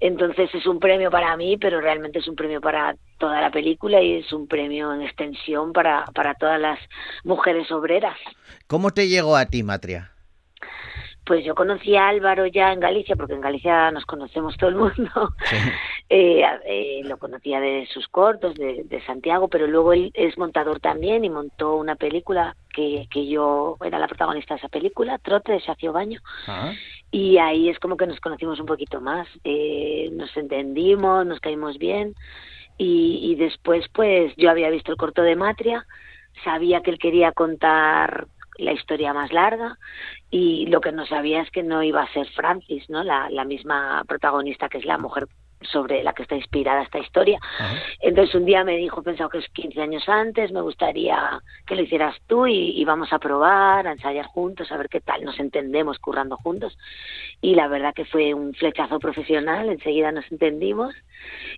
Entonces 0.01 0.49
es 0.55 0.67
un 0.67 0.81
premio 0.81 1.11
para 1.11 1.37
mí, 1.37 1.59
pero 1.59 1.81
realmente 1.81 2.21
es 2.21 2.29
un 2.29 2.35
premio 2.35 2.61
para 2.61 2.97
toda 3.19 3.41
la 3.41 3.51
película 3.51 4.01
y 4.01 4.15
es 4.15 4.33
un 4.33 4.49
premio 4.49 4.95
en 4.95 5.03
extensión 5.03 5.73
para, 5.73 6.07
para 6.15 6.35
todas 6.35 6.59
las 6.59 6.79
mujeres 7.23 7.71
obreras. 7.71 8.17
¿Cómo 8.67 8.93
te 8.93 9.09
llegó 9.09 9.37
a 9.37 9.47
ti, 9.47 9.63
Matria? 9.63 10.13
Pues 11.27 11.45
yo 11.45 11.55
conocí 11.55 11.95
a 11.97 12.09
Álvaro 12.09 12.47
ya 12.47 12.73
en 12.73 12.81
Galicia, 12.81 13.15
porque 13.15 13.35
en 13.35 13.43
Galicia 13.43 13.91
nos 13.91 14.07
conocemos 14.07 14.57
todo 14.57 14.71
el 14.71 14.77
mundo. 14.77 15.35
Eh, 16.13 16.43
eh, 16.65 17.03
lo 17.05 17.19
conocía 17.19 17.61
de 17.61 17.87
sus 17.87 18.09
cortos, 18.09 18.55
de, 18.57 18.83
de 18.85 19.01
Santiago, 19.07 19.47
pero 19.49 19.69
luego 19.69 19.93
él 19.93 20.11
es 20.15 20.37
montador 20.39 20.81
también 20.81 21.25
y 21.25 21.31
montó 21.31 21.77
una 21.77 21.95
película 21.95 22.57
que, 22.75 23.07
que 23.13 23.29
yo 23.29 23.77
era 23.85 24.01
la 24.01 24.09
protagonista 24.09 24.55
de 24.55 24.59
esa 24.59 24.69
película, 24.69 25.19
Trote 25.19 25.53
de 25.53 25.61
Sacio 25.61 25.93
Baño. 25.93 26.21
Ah, 26.49 26.73
Y 27.13 27.39
ahí 27.39 27.69
es 27.69 27.79
como 27.79 27.97
que 27.97 28.09
nos 28.09 28.19
conocimos 28.21 28.59
un 28.59 28.67
poquito 28.67 29.01
más, 29.01 29.29
eh, 29.45 30.09
nos 30.13 30.37
entendimos, 30.37 31.25
nos 31.27 31.39
caímos 31.41 31.79
bien 31.79 32.15
y, 32.77 33.21
y 33.33 33.37
después 33.37 33.87
pues 33.93 34.35
yo 34.37 34.51
había 34.51 34.71
visto 34.71 34.91
el 34.93 34.99
corto 34.99 35.23
de 35.23 35.37
Matria, 35.37 35.87
sabía 36.45 36.81
que 36.83 36.91
él 36.91 36.99
quería 36.99 37.33
contar 37.33 38.27
la 38.59 38.73
historia 38.73 39.15
más 39.15 39.33
larga 39.33 39.79
y 40.31 40.67
lo 40.67 40.81
que 40.81 40.93
no 40.93 41.07
sabía 41.07 41.41
es 41.43 41.51
que 41.51 41.63
no 41.63 41.83
iba 41.83 42.03
a 42.03 42.13
ser 42.13 42.27
Francis, 42.31 42.89
¿no? 42.91 43.03
La, 43.05 43.31
la 43.31 43.45
misma 43.45 44.05
protagonista 44.07 44.69
que 44.69 44.79
es 44.79 44.85
la 44.85 44.99
mujer 44.99 45.29
sobre 45.63 46.03
la 46.03 46.13
que 46.13 46.23
está 46.23 46.37
inspirada 46.37 46.83
esta 46.83 46.99
historia. 46.99 47.39
Entonces 48.01 48.35
un 48.35 48.45
día 48.45 48.65
me 48.65 48.77
dijo, 48.77 49.03
pensado 49.03 49.31
que 49.31 49.39
es 49.39 49.49
15 49.51 49.81
años 49.81 50.09
antes, 50.09 50.53
me 50.53 50.61
gustaría 50.61 51.41
que 51.67 51.77
lo 51.77 51.83
hicieras 51.83 52.17
tú 52.27 52.47
y, 52.47 52.81
y 52.81 52.85
vamos 52.85 53.13
a 53.13 53.19
probar, 53.19 53.87
a 53.87 53.93
ensayar 53.93 54.27
juntos, 54.27 54.71
a 54.73 54.77
ver 54.77 54.89
qué 54.89 55.01
tal 55.01 55.25
nos 55.25 55.39
entendemos 55.39 55.99
currando 55.99 56.37
juntos. 56.37 56.77
Y 57.41 57.55
la 57.55 57.69
verdad 57.69 57.95
que 57.95 58.05
fue 58.05 58.35
un 58.35 58.55
flechazo 58.55 58.99
profesional, 58.99 59.69
enseguida 59.69 60.13
nos 60.13 60.31
entendimos 60.31 60.95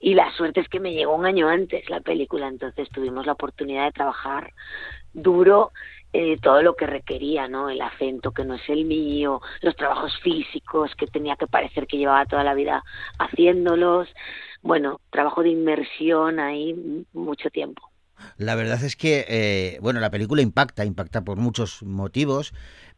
y 0.00 0.14
la 0.14 0.30
suerte 0.32 0.61
es 0.61 0.68
que 0.68 0.80
me 0.80 0.92
llegó 0.92 1.14
un 1.14 1.26
año 1.26 1.49
antes 1.49 1.88
la 1.88 2.00
película, 2.00 2.49
entonces 2.49 2.88
tuvimos 2.90 3.26
la 3.26 3.32
oportunidad 3.32 3.85
de 3.85 3.92
trabajar 3.92 4.52
duro 5.12 5.73
eh, 6.12 6.37
todo 6.40 6.62
lo 6.62 6.76
que 6.76 6.87
requería, 6.87 7.49
¿no? 7.49 7.71
El 7.71 7.81
acento 7.81 8.33
que 8.33 8.45
no 8.45 8.54
es 8.54 8.69
el 8.69 8.85
mío, 8.85 9.40
los 9.61 9.76
trabajos 9.76 10.12
físicos 10.23 10.90
que 10.97 11.07
tenía 11.07 11.37
que 11.37 11.47
parecer 11.47 11.87
que 11.87 11.99
llevaba 11.99 12.26
toda 12.26 12.45
la 12.45 12.54
vida 12.54 12.83
haciéndolos. 13.19 14.09
Bueno, 14.62 15.00
trabajo 15.11 15.42
de 15.42 15.50
inmersión 15.50 16.38
ahí 16.38 17.04
mucho 17.12 17.50
tiempo. 17.50 17.83
La 18.37 18.54
verdad 18.54 18.83
es 18.85 18.95
que, 18.95 19.25
eh, 19.28 19.78
bueno, 19.81 20.00
la 20.00 20.11
película 20.11 20.42
impacta, 20.42 20.85
impacta 20.85 21.23
por 21.23 21.38
muchos 21.38 21.83
motivos, 21.83 22.52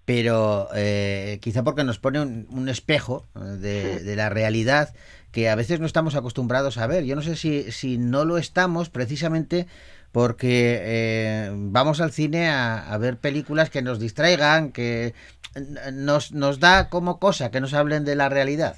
pero 0.04 0.68
eh, 0.74 1.38
quizá 1.40 1.64
porque 1.64 1.84
nos 1.84 1.98
pone 1.98 2.20
un, 2.20 2.46
un 2.50 2.68
espejo 2.68 3.26
eh, 3.34 3.38
de, 3.38 4.00
de 4.00 4.16
la 4.16 4.28
realidad 4.28 4.94
que 5.32 5.48
a 5.48 5.54
veces 5.56 5.80
no 5.80 5.86
estamos 5.86 6.14
acostumbrados 6.14 6.78
a 6.78 6.86
ver. 6.86 7.04
Yo 7.04 7.16
no 7.16 7.22
sé 7.22 7.36
si, 7.36 7.72
si 7.72 7.98
no 7.98 8.24
lo 8.24 8.38
estamos 8.38 8.90
precisamente 8.90 9.66
porque 10.14 10.78
eh, 10.80 11.50
vamos 11.52 12.00
al 12.00 12.12
cine 12.12 12.48
a, 12.48 12.78
a 12.88 12.96
ver 12.98 13.16
películas 13.16 13.68
que 13.68 13.82
nos 13.82 13.98
distraigan, 13.98 14.70
que 14.70 15.12
nos, 15.92 16.30
nos 16.30 16.60
da 16.60 16.88
como 16.88 17.18
cosa 17.18 17.50
que 17.50 17.60
nos 17.60 17.74
hablen 17.74 18.04
de 18.04 18.14
la 18.14 18.28
realidad. 18.28 18.76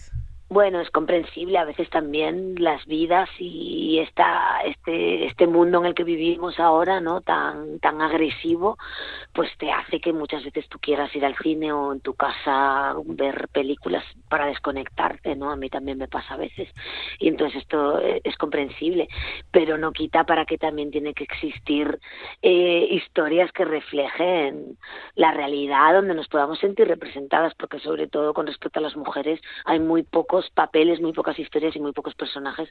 Bueno, 0.48 0.80
es 0.80 0.88
comprensible 0.90 1.58
a 1.58 1.64
veces 1.64 1.90
también 1.90 2.54
las 2.62 2.86
vidas 2.86 3.28
y 3.40 3.98
esta, 3.98 4.60
este, 4.64 5.26
este 5.26 5.48
mundo 5.48 5.80
en 5.80 5.86
el 5.86 5.94
que 5.94 6.04
vivimos 6.04 6.60
ahora, 6.60 7.00
¿no? 7.00 7.20
Tan, 7.20 7.80
tan 7.80 8.00
agresivo, 8.00 8.78
pues 9.34 9.50
te 9.58 9.72
hace 9.72 10.00
que 10.00 10.12
muchas 10.12 10.44
veces 10.44 10.68
tú 10.68 10.78
quieras 10.78 11.14
ir 11.16 11.24
al 11.24 11.36
cine 11.38 11.72
o 11.72 11.92
en 11.92 11.98
tu 11.98 12.14
casa 12.14 12.94
ver 13.06 13.48
películas 13.48 14.04
para 14.28 14.46
desconectarte, 14.46 15.34
¿no? 15.34 15.50
A 15.50 15.56
mí 15.56 15.68
también 15.68 15.98
me 15.98 16.06
pasa 16.06 16.34
a 16.34 16.36
veces. 16.36 16.68
Y 17.18 17.26
entonces 17.26 17.62
esto 17.62 18.00
eh, 18.00 18.20
es 18.22 18.36
comprensible, 18.36 19.08
pero 19.50 19.78
no 19.78 19.90
quita 19.90 20.22
para 20.22 20.44
que 20.44 20.58
también 20.58 20.92
tiene 20.92 21.12
que 21.12 21.24
existir 21.24 21.98
eh, 22.42 22.86
historias 22.92 23.50
que 23.50 23.64
reflejen 23.64 24.78
la 25.16 25.32
realidad 25.32 25.94
donde 25.94 26.14
nos 26.14 26.28
podamos 26.28 26.60
sentir 26.60 26.86
representadas, 26.86 27.52
porque 27.56 27.80
sobre 27.80 28.06
todo 28.06 28.32
con 28.32 28.46
respecto 28.46 28.78
a 28.78 28.82
las 28.82 28.96
mujeres 28.96 29.40
hay 29.64 29.80
muy 29.80 30.04
pocos 30.36 30.50
papeles, 30.50 31.00
muy 31.00 31.12
pocas 31.12 31.38
historias 31.38 31.74
y 31.76 31.80
muy 31.80 31.92
pocos 31.92 32.14
personajes 32.14 32.68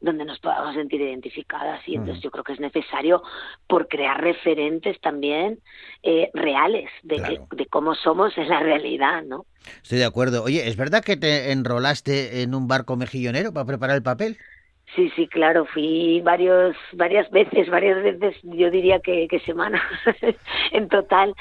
donde 0.00 0.24
nos 0.24 0.38
podamos 0.38 0.74
sentir 0.74 1.00
identificadas 1.00 1.80
y 1.88 1.96
entonces 1.96 2.18
Mm. 2.22 2.24
yo 2.24 2.30
creo 2.30 2.44
que 2.44 2.52
es 2.52 2.60
necesario 2.60 3.22
por 3.66 3.88
crear 3.88 4.20
referentes 4.20 5.00
también 5.00 5.58
eh, 6.04 6.30
reales 6.34 6.88
de, 7.02 7.16
Claro. 7.16 7.46
que- 7.50 7.56
de 7.56 7.66
cómo 7.66 7.94
somos 7.96 8.36
en 8.38 8.48
la 8.48 8.60
realidad, 8.60 9.22
¿no? 9.24 9.46
Estoy 9.82 9.98
de 9.98 10.04
acuerdo. 10.04 10.44
Oye, 10.44 10.68
¿es 10.68 10.76
verdad 10.76 11.02
que 11.02 11.16
te 11.16 11.50
enrolaste 11.50 12.42
en 12.42 12.54
un 12.54 12.68
barco 12.68 12.96
mejillonero 12.96 13.52
para 13.52 13.66
preparar 13.66 13.96
el 13.96 14.02
papel? 14.02 14.38
Sí, 14.94 15.10
sí, 15.14 15.28
claro, 15.28 15.66
fui 15.66 16.20
varios, 16.22 16.74
varias 16.92 17.30
veces, 17.30 17.68
varias 17.68 18.02
veces, 18.02 18.36
yo 18.42 18.70
diría 18.70 19.00
que, 19.00 19.28
que 19.28 19.38
semanas 19.40 19.82
en 20.72 20.88
total, 20.88 21.34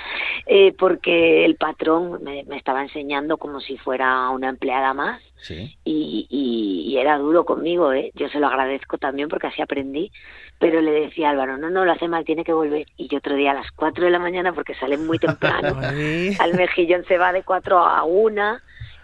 eh, 0.45 0.73
porque 0.77 1.45
el 1.45 1.55
patrón 1.55 2.23
me, 2.23 2.43
me 2.43 2.57
estaba 2.57 2.81
enseñando 2.81 3.37
como 3.37 3.61
si 3.61 3.77
fuera 3.77 4.29
una 4.29 4.49
empleada 4.49 4.93
más 4.93 5.21
Sí. 5.39 5.77
y, 5.83 6.27
y, 6.29 6.91
y 6.91 6.97
era 6.97 7.17
duro 7.19 7.45
conmigo, 7.45 7.93
¿eh? 7.93 8.11
yo 8.15 8.27
se 8.27 8.39
lo 8.39 8.47
agradezco 8.47 8.97
también 8.97 9.29
porque 9.29 9.47
así 9.47 9.61
aprendí, 9.61 10.11
pero 10.59 10.81
le 10.81 10.91
decía 10.91 11.27
a 11.27 11.31
Álvaro, 11.31 11.57
no, 11.57 11.69
no, 11.69 11.85
lo 11.85 11.91
hace 11.91 12.07
mal, 12.07 12.25
tiene 12.25 12.43
que 12.43 12.53
volver. 12.53 12.87
Y 12.97 13.07
yo 13.07 13.19
otro 13.19 13.35
día 13.35 13.51
a 13.51 13.53
las 13.53 13.71
4 13.71 14.05
de 14.05 14.11
la 14.11 14.19
mañana, 14.19 14.53
porque 14.53 14.73
sale 14.73 14.97
muy 14.97 15.19
temprano, 15.19 15.79
al 16.39 16.53
mejillón 16.55 17.05
se 17.05 17.17
va 17.19 17.31
de 17.33 17.43
4 17.43 17.77
a 17.77 18.03
1, 18.03 18.57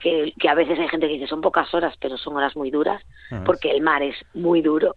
que, 0.04 0.34
que 0.40 0.50
a 0.50 0.56
veces 0.56 0.78
hay 0.80 0.90
gente 0.90 1.08
que 1.08 1.14
dice 1.14 1.28
son 1.28 1.42
pocas 1.42 1.74
horas, 1.74 1.96
pero 2.00 2.18
son 2.18 2.36
horas 2.36 2.56
muy 2.56 2.70
duras, 2.72 3.02
Ajá. 3.32 3.44
porque 3.46 3.72
el 3.72 3.82
mar 3.82 4.04
es 4.04 4.16
muy 4.34 4.62
duro. 4.62 4.96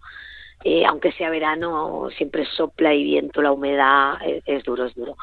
Eh, 0.64 0.84
aunque 0.86 1.12
sea 1.12 1.30
verano, 1.30 2.08
siempre 2.16 2.46
sopla 2.56 2.92
y 2.94 3.04
viento, 3.04 3.42
la 3.42 3.52
humedad, 3.52 4.14
es, 4.26 4.42
es 4.46 4.64
duro, 4.64 4.86
es 4.86 4.94
duro. 4.94 5.16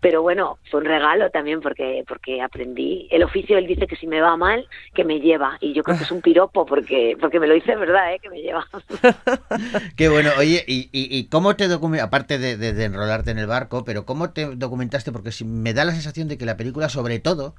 Pero 0.00 0.20
bueno, 0.22 0.58
fue 0.70 0.80
un 0.80 0.86
regalo 0.86 1.30
también 1.30 1.60
porque, 1.60 2.04
porque 2.08 2.42
aprendí. 2.42 3.08
El 3.10 3.22
oficio, 3.22 3.56
él 3.56 3.66
dice 3.68 3.86
que 3.86 3.96
si 3.96 4.06
me 4.08 4.20
va 4.20 4.36
mal, 4.36 4.66
que 4.92 5.04
me 5.04 5.20
lleva. 5.20 5.56
Y 5.60 5.72
yo 5.74 5.84
creo 5.84 5.96
que 5.96 6.04
es 6.04 6.10
un 6.10 6.20
piropo 6.20 6.66
porque, 6.66 7.16
porque 7.20 7.40
me 7.40 7.46
lo 7.46 7.54
dice 7.54 7.76
verdad, 7.76 8.14
¿eh? 8.14 8.18
que 8.20 8.28
me 8.30 8.42
lleva. 8.42 8.66
Qué 9.96 10.08
bueno, 10.08 10.30
oye, 10.38 10.64
¿y, 10.66 10.90
y, 10.92 11.16
y 11.18 11.28
cómo 11.28 11.56
te 11.56 11.68
documentaste, 11.68 12.06
aparte 12.08 12.38
de, 12.38 12.56
de- 12.56 12.72
de 12.72 12.84
enrolarte 12.84 13.30
en 13.30 13.38
el 13.38 13.46
barco, 13.46 13.84
pero 13.84 14.04
cómo 14.04 14.30
te 14.32 14.54
documentaste? 14.56 15.12
Porque 15.12 15.32
si 15.32 15.44
me 15.44 15.72
da 15.72 15.84
la 15.84 15.92
sensación 15.92 16.28
de 16.28 16.36
que 16.36 16.46
la 16.46 16.56
película, 16.56 16.88
sobre 16.88 17.18
todo, 17.20 17.54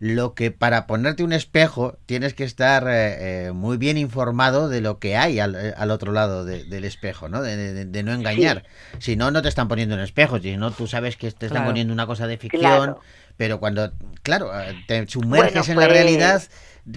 lo 0.00 0.34
que 0.34 0.50
para 0.50 0.86
ponerte 0.86 1.22
un 1.22 1.34
espejo 1.34 1.98
tienes 2.06 2.32
que 2.32 2.42
estar 2.44 2.88
eh, 2.88 3.48
eh, 3.48 3.52
muy 3.52 3.76
bien 3.76 3.98
informado 3.98 4.70
de 4.70 4.80
lo 4.80 4.98
que 4.98 5.14
hay 5.18 5.38
al, 5.38 5.54
eh, 5.54 5.74
al 5.76 5.90
otro 5.90 6.10
lado 6.12 6.46
de- 6.46 6.64
del 6.64 6.84
espejo, 6.86 7.28
¿no? 7.28 7.42
De, 7.42 7.54
de- 7.56 7.84
de 7.84 8.02
no 8.02 8.12
engañar. 8.14 8.64
Si 8.98 9.14
no, 9.16 9.30
no 9.30 9.42
te 9.42 9.50
están 9.50 9.68
poniendo 9.68 9.94
un 9.94 10.00
espejo, 10.00 10.38
si 10.40 10.56
no, 10.56 10.70
tú 10.70 10.86
sabes 10.86 11.16
que 11.18 11.30
te 11.30 11.46
están 11.46 11.58
Claro. 11.58 11.66
poniendo 11.66 11.92
una 11.92 12.06
cosa 12.06 12.26
de 12.26 12.38
ficción, 12.38 12.62
Claro. 12.62 13.00
pero 13.36 13.60
cuando, 13.60 13.92
claro, 14.22 14.50
eh, 14.58 14.74
te 14.88 15.06
sumerges 15.06 15.52
Bueno, 15.52 15.72
en 15.72 15.78
la 15.80 15.86
pues, 15.86 15.92
realidad, 15.98 16.42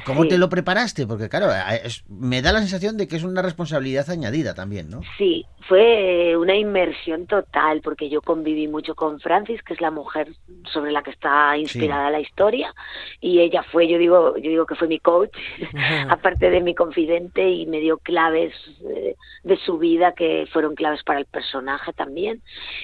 ¿cómo 0.06 0.24
sí. 0.24 0.30
te 0.30 0.38
lo 0.38 0.50
preparaste? 0.50 1.06
Porque 1.08 1.30
claro, 1.30 1.48
es- 1.84 2.04
me 2.08 2.42
da 2.42 2.52
la 2.52 2.60
sensación 2.60 2.98
de 2.98 3.08
que 3.08 3.16
es 3.16 3.24
una 3.24 3.42
responsabilidad 3.42 4.10
añadida 4.10 4.54
también, 4.54 4.90
¿no? 4.90 5.02
Sí, 5.18 5.46
fue 5.68 6.36
una 6.38 6.56
inmersión 6.56 7.26
total, 7.28 7.82
porque 7.82 8.10
yo 8.10 8.22
conviví 8.22 8.68
mucho 8.68 8.96
con 8.96 9.20
Francis, 9.20 9.62
que 9.64 9.74
es 9.74 9.82
la 9.82 9.92
mujer 9.92 10.28
sobre 10.72 10.92
la 10.92 11.04
que 11.04 11.12
está 11.12 11.58
inspirada 11.58 12.10
la 12.10 12.20
historia, 12.20 12.74
y 13.22 13.40
ella 13.40 13.64
fue, 13.72 13.88
yo 13.88 13.98
digo, 13.98 14.36
yo 14.38 14.50
digo 14.50 14.66
que 14.66 14.76
fue 14.76 14.88
mi 14.88 15.00
coach, 15.00 15.32
aparte 16.10 16.50
de 16.50 16.62
mi 16.62 16.76
confidente, 16.76 17.50
y 17.50 17.66
me 17.66 17.80
dio 17.80 17.98
claves 17.98 18.54
eh, 18.90 19.16
de 19.44 19.58
su 19.66 19.78
vida 19.78 20.14
que 20.14 20.48
fueron 20.52 20.76
claves 20.76 21.04
para 21.04 21.20
el 21.20 21.26
personaje 21.26 21.94
también. 21.94 22.42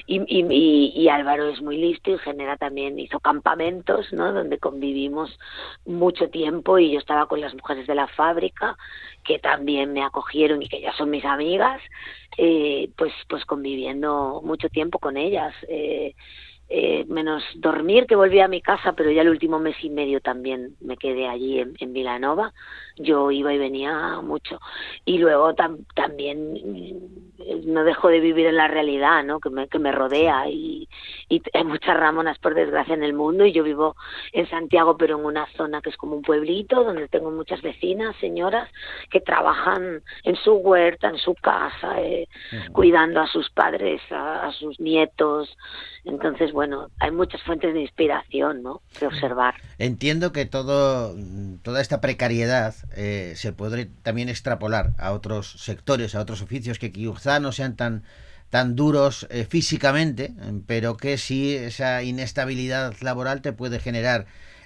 Y, 0.07 0.19
y, 0.27 0.45
y- 0.49 0.93
y 0.95 1.09
Álvaro 1.09 1.49
es 1.49 1.61
muy 1.61 1.77
listo 1.77 2.11
y 2.11 2.17
genera 2.19 2.55
también, 2.57 2.97
hizo 2.99 3.19
campamentos, 3.19 4.07
¿no? 4.13 4.31
Donde 4.33 4.57
convivimos 4.57 5.37
mucho 5.85 6.29
tiempo 6.29 6.79
y 6.79 6.91
yo 6.93 6.98
estaba 6.99 7.27
con 7.27 7.41
las 7.41 7.53
mujeres 7.53 7.87
de 7.87 7.95
la 7.95 8.07
fábrica 8.07 8.77
que 9.23 9.39
también 9.39 9.93
me 9.93 10.03
acogieron 10.03 10.61
y 10.61 10.69
que 10.69 10.81
ya 10.81 10.93
son 10.93 11.09
mis 11.09 11.25
amigas, 11.25 11.81
eh, 12.37 12.89
pues, 12.97 13.13
pues 13.27 13.45
conviviendo 13.45 14.41
mucho 14.43 14.69
tiempo 14.69 14.99
con 14.99 15.17
ellas. 15.17 15.53
Eh, 15.67 16.15
eh, 16.71 17.03
menos 17.07 17.43
dormir, 17.55 18.05
que 18.05 18.15
volví 18.15 18.39
a 18.41 18.47
mi 18.47 18.61
casa, 18.61 18.93
pero 18.93 19.09
ya 19.09 19.23
el 19.23 19.29
último 19.29 19.57
mes 19.57 19.75
y 19.81 19.89
medio 19.89 20.21
también 20.21 20.75
me 20.81 20.97
quedé 20.97 21.27
allí 21.27 21.59
en, 21.59 21.73
en 21.79 21.93
Vilanova. 21.93 22.53
Yo 22.99 23.31
iba 23.31 23.53
y 23.53 23.57
venía 23.57 24.19
mucho. 24.21 24.59
Y 25.05 25.17
luego 25.17 25.53
tam- 25.55 25.85
también 25.95 26.53
mm, 26.53 27.71
no 27.73 27.83
dejo 27.85 28.09
de 28.09 28.19
vivir 28.19 28.45
en 28.47 28.57
la 28.57 28.67
realidad, 28.67 29.23
¿no? 29.23 29.39
Que 29.39 29.49
me, 29.49 29.67
que 29.67 29.79
me 29.79 29.91
rodea. 29.91 30.49
Y, 30.49 30.87
y 31.29 31.41
hay 31.53 31.63
muchas 31.63 31.97
Ramonas, 31.97 32.37
por 32.39 32.53
desgracia, 32.55 32.93
en 32.93 33.03
el 33.03 33.13
mundo. 33.13 33.45
Y 33.45 33.53
yo 33.53 33.63
vivo 33.63 33.95
en 34.33 34.49
Santiago, 34.49 34.97
pero 34.97 35.17
en 35.17 35.25
una 35.25 35.47
zona 35.55 35.81
que 35.81 35.89
es 35.89 35.97
como 35.97 36.15
un 36.17 36.21
pueblito, 36.21 36.83
donde 36.83 37.07
tengo 37.07 37.31
muchas 37.31 37.61
vecinas, 37.61 38.15
señoras, 38.19 38.69
que 39.09 39.21
trabajan 39.21 40.01
en 40.23 40.35
su 40.35 40.53
huerta, 40.55 41.07
en 41.09 41.17
su 41.17 41.33
casa, 41.35 42.01
eh, 42.01 42.27
cuidando 42.73 43.21
a 43.21 43.27
sus 43.27 43.49
padres, 43.49 44.01
a, 44.11 44.47
a 44.47 44.51
sus 44.51 44.79
nietos. 44.79 45.55
Entonces, 46.03 46.51
bueno, 46.51 46.89
hay 46.99 47.11
muchas 47.11 47.41
fuentes 47.43 47.73
de 47.73 47.81
inspiración, 47.81 48.61
¿no? 48.63 48.81
Que 48.97 49.07
observar. 49.07 49.55
Entiendo 49.77 50.31
que 50.31 50.45
todo, 50.45 51.15
toda 51.63 51.81
esta 51.81 52.01
precariedad 52.01 52.73
eh, 52.95 53.33
se 53.35 53.53
puede 53.53 53.85
también 54.03 54.29
extrapolar 54.29 54.93
a 54.97 55.11
otros 55.11 55.51
sectores, 55.63 56.15
a 56.15 56.21
otros 56.21 56.41
oficios 56.41 56.79
que 56.79 56.91
quizá 56.91 57.39
no 57.39 57.51
sean 57.51 57.75
tan 57.75 58.03
tan 58.49 58.75
duros 58.75 59.27
eh, 59.29 59.45
físicamente, 59.47 60.33
pero 60.65 60.97
que 60.97 61.19
sí 61.19 61.55
esa 61.55 62.01
inestabilidad 62.01 62.95
laboral 63.01 63.41
te 63.41 63.53
puede 63.53 63.79
generar 63.79 64.25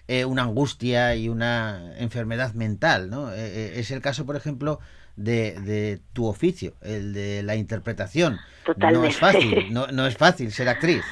eh, 0.10 0.26
una 0.26 0.44
angustia 0.44 1.16
y 1.16 1.30
una 1.30 1.94
enfermedad 1.98 2.54
mental, 2.54 3.10
¿no? 3.10 3.32
Eh, 3.32 3.36
eh, 3.38 3.74
es 3.78 3.90
el 3.90 4.02
caso, 4.02 4.26
por 4.26 4.36
ejemplo, 4.36 4.82
de, 5.16 5.54
de 5.62 6.02
tu 6.12 6.26
oficio, 6.26 6.74
el 6.82 7.14
de 7.14 7.42
la 7.42 7.56
interpretación. 7.56 8.38
No 8.78 9.06
es 9.06 9.16
fácil, 9.16 9.68
no, 9.72 9.88
no 9.88 10.06
es 10.06 10.18
fácil 10.18 10.52
ser 10.52 10.68
actriz. 10.68 11.04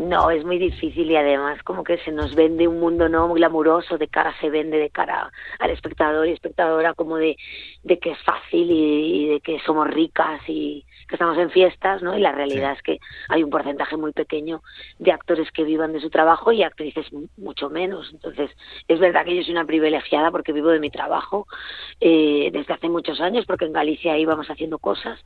No, 0.00 0.30
es 0.30 0.44
muy 0.44 0.58
difícil 0.58 1.10
y 1.10 1.16
además 1.16 1.60
como 1.64 1.82
que 1.82 1.98
se 1.98 2.12
nos 2.12 2.32
vende 2.36 2.68
un 2.68 2.78
mundo 2.78 3.08
no 3.08 3.26
muy 3.26 3.38
glamuroso, 3.40 3.98
de 3.98 4.06
cara 4.06 4.32
se 4.40 4.48
vende 4.48 4.78
de 4.78 4.90
cara 4.90 5.32
al 5.58 5.70
espectador 5.70 6.28
y 6.28 6.30
espectadora 6.32 6.94
como 6.94 7.16
de, 7.16 7.36
de 7.82 7.98
que 7.98 8.12
es 8.12 8.18
fácil 8.22 8.70
y, 8.70 9.24
y 9.24 9.28
de 9.28 9.40
que 9.40 9.58
somos 9.66 9.88
ricas 9.88 10.40
y 10.46 10.86
que 11.08 11.16
estamos 11.16 11.36
en 11.38 11.50
fiestas, 11.50 12.00
¿no? 12.00 12.16
Y 12.16 12.20
la 12.20 12.30
realidad 12.30 12.74
es 12.74 12.82
que 12.82 12.98
hay 13.28 13.42
un 13.42 13.50
porcentaje 13.50 13.96
muy 13.96 14.12
pequeño 14.12 14.62
de 14.98 15.10
actores 15.10 15.50
que 15.50 15.64
vivan 15.64 15.92
de 15.92 16.00
su 16.00 16.10
trabajo 16.10 16.52
y 16.52 16.62
actrices 16.62 17.12
mu- 17.12 17.26
mucho 17.36 17.68
menos. 17.68 18.08
Entonces, 18.12 18.50
es 18.86 19.00
verdad 19.00 19.24
que 19.24 19.34
yo 19.34 19.42
soy 19.42 19.52
una 19.52 19.64
privilegiada 19.66 20.30
porque 20.30 20.52
vivo 20.52 20.68
de 20.68 20.78
mi 20.80 20.90
trabajo 20.90 21.46
eh, 21.98 22.50
desde 22.52 22.74
hace 22.74 22.88
muchos 22.88 23.20
años, 23.20 23.46
porque 23.46 23.64
en 23.64 23.72
Galicia 23.72 24.16
íbamos 24.16 24.48
haciendo 24.48 24.78
cosas, 24.78 25.18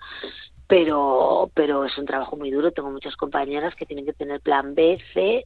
pero 0.66 1.50
pero 1.54 1.84
es 1.84 1.96
un 1.98 2.06
trabajo 2.06 2.36
muy 2.36 2.50
duro. 2.50 2.70
Tengo 2.72 2.90
muchas 2.90 3.16
compañeras 3.16 3.74
que 3.74 3.84
tienen 3.86 4.06
que 4.06 4.12
tener 4.14 4.40
plan 4.40 4.61
C, 5.14 5.44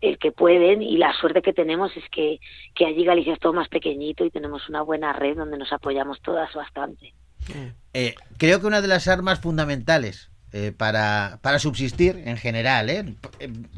el 0.00 0.18
que 0.18 0.32
pueden 0.32 0.82
y 0.82 0.96
la 0.96 1.12
suerte 1.14 1.42
que 1.42 1.52
tenemos 1.52 1.96
es 1.96 2.04
que, 2.10 2.40
que 2.74 2.86
allí 2.86 3.04
Galicia 3.04 3.34
es 3.34 3.38
todo 3.40 3.52
más 3.52 3.68
pequeñito 3.68 4.24
y 4.24 4.30
tenemos 4.30 4.68
una 4.68 4.82
buena 4.82 5.12
red 5.12 5.36
donde 5.36 5.58
nos 5.58 5.72
apoyamos 5.72 6.20
todas 6.22 6.52
bastante. 6.54 7.14
Eh, 7.94 8.14
creo 8.38 8.60
que 8.60 8.66
una 8.66 8.80
de 8.80 8.88
las 8.88 9.08
armas 9.08 9.40
fundamentales 9.40 10.30
eh, 10.52 10.72
para, 10.76 11.38
para 11.42 11.58
subsistir 11.58 12.22
en 12.24 12.36
general, 12.36 12.90
¿eh? 12.90 13.14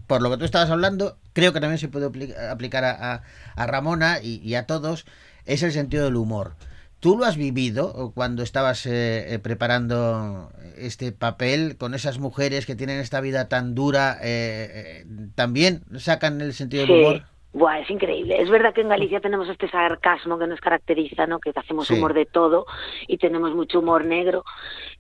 Por 0.07 0.23
lo 0.23 0.31
que 0.31 0.39
tú 0.39 0.45
estabas 0.45 0.71
hablando, 0.71 1.19
creo 1.33 1.53
que 1.53 1.61
también 1.61 1.79
se 1.79 1.89
puede 1.89 2.09
apli- 2.09 2.35
aplicar 2.51 2.85
a, 2.85 3.23
a- 3.57 3.67
Ramona 3.67 4.19
y 4.23 4.55
a 4.55 4.67
todos, 4.67 5.07
es 5.47 5.63
el 5.63 5.73
sentido 5.73 6.05
del 6.05 6.17
humor. 6.17 6.57
¿Tú 7.05 7.19
lo 7.19 7.27
has 7.27 7.37
vivido 7.37 8.13
cuando 8.15 8.43
estabas 8.43 8.87
eh, 8.87 9.35
eh, 9.35 9.39
preparando 9.39 10.51
este 10.79 11.13
papel 11.13 11.77
con 11.77 11.93
esas 11.93 12.19
mujeres 12.19 12.65
que 12.65 12.77
tienen 12.77 12.99
esta 12.99 13.21
vida 13.21 13.47
tan 13.51 13.75
dura? 13.75 14.17
eh, 14.23 15.03
eh, 15.03 15.07
¿También 15.35 15.83
sacan 15.99 16.41
el 16.41 16.55
sentido 16.55 16.87
del 16.87 16.93
humor? 16.93 17.23
Buah, 17.55 17.79
es 17.79 17.91
increíble. 17.91 18.43
Es 18.43 18.51
verdad 18.51 18.75
que 18.75 18.81
en 18.81 18.89
Galicia 18.89 19.21
tenemos 19.21 19.49
este 19.49 19.69
sarcasmo 19.69 20.39
que 20.41 20.49
nos 20.49 20.61
caracteriza, 20.61 21.27
¿no? 21.29 21.39
Que 21.39 21.53
hacemos 21.55 21.87
Sí. 21.87 21.95
humor 21.95 22.13
de 22.13 22.27
todo 22.27 22.67
y 23.07 23.17
tenemos 23.19 23.55
mucho 23.55 23.79
humor 23.79 24.05
negro, 24.05 24.43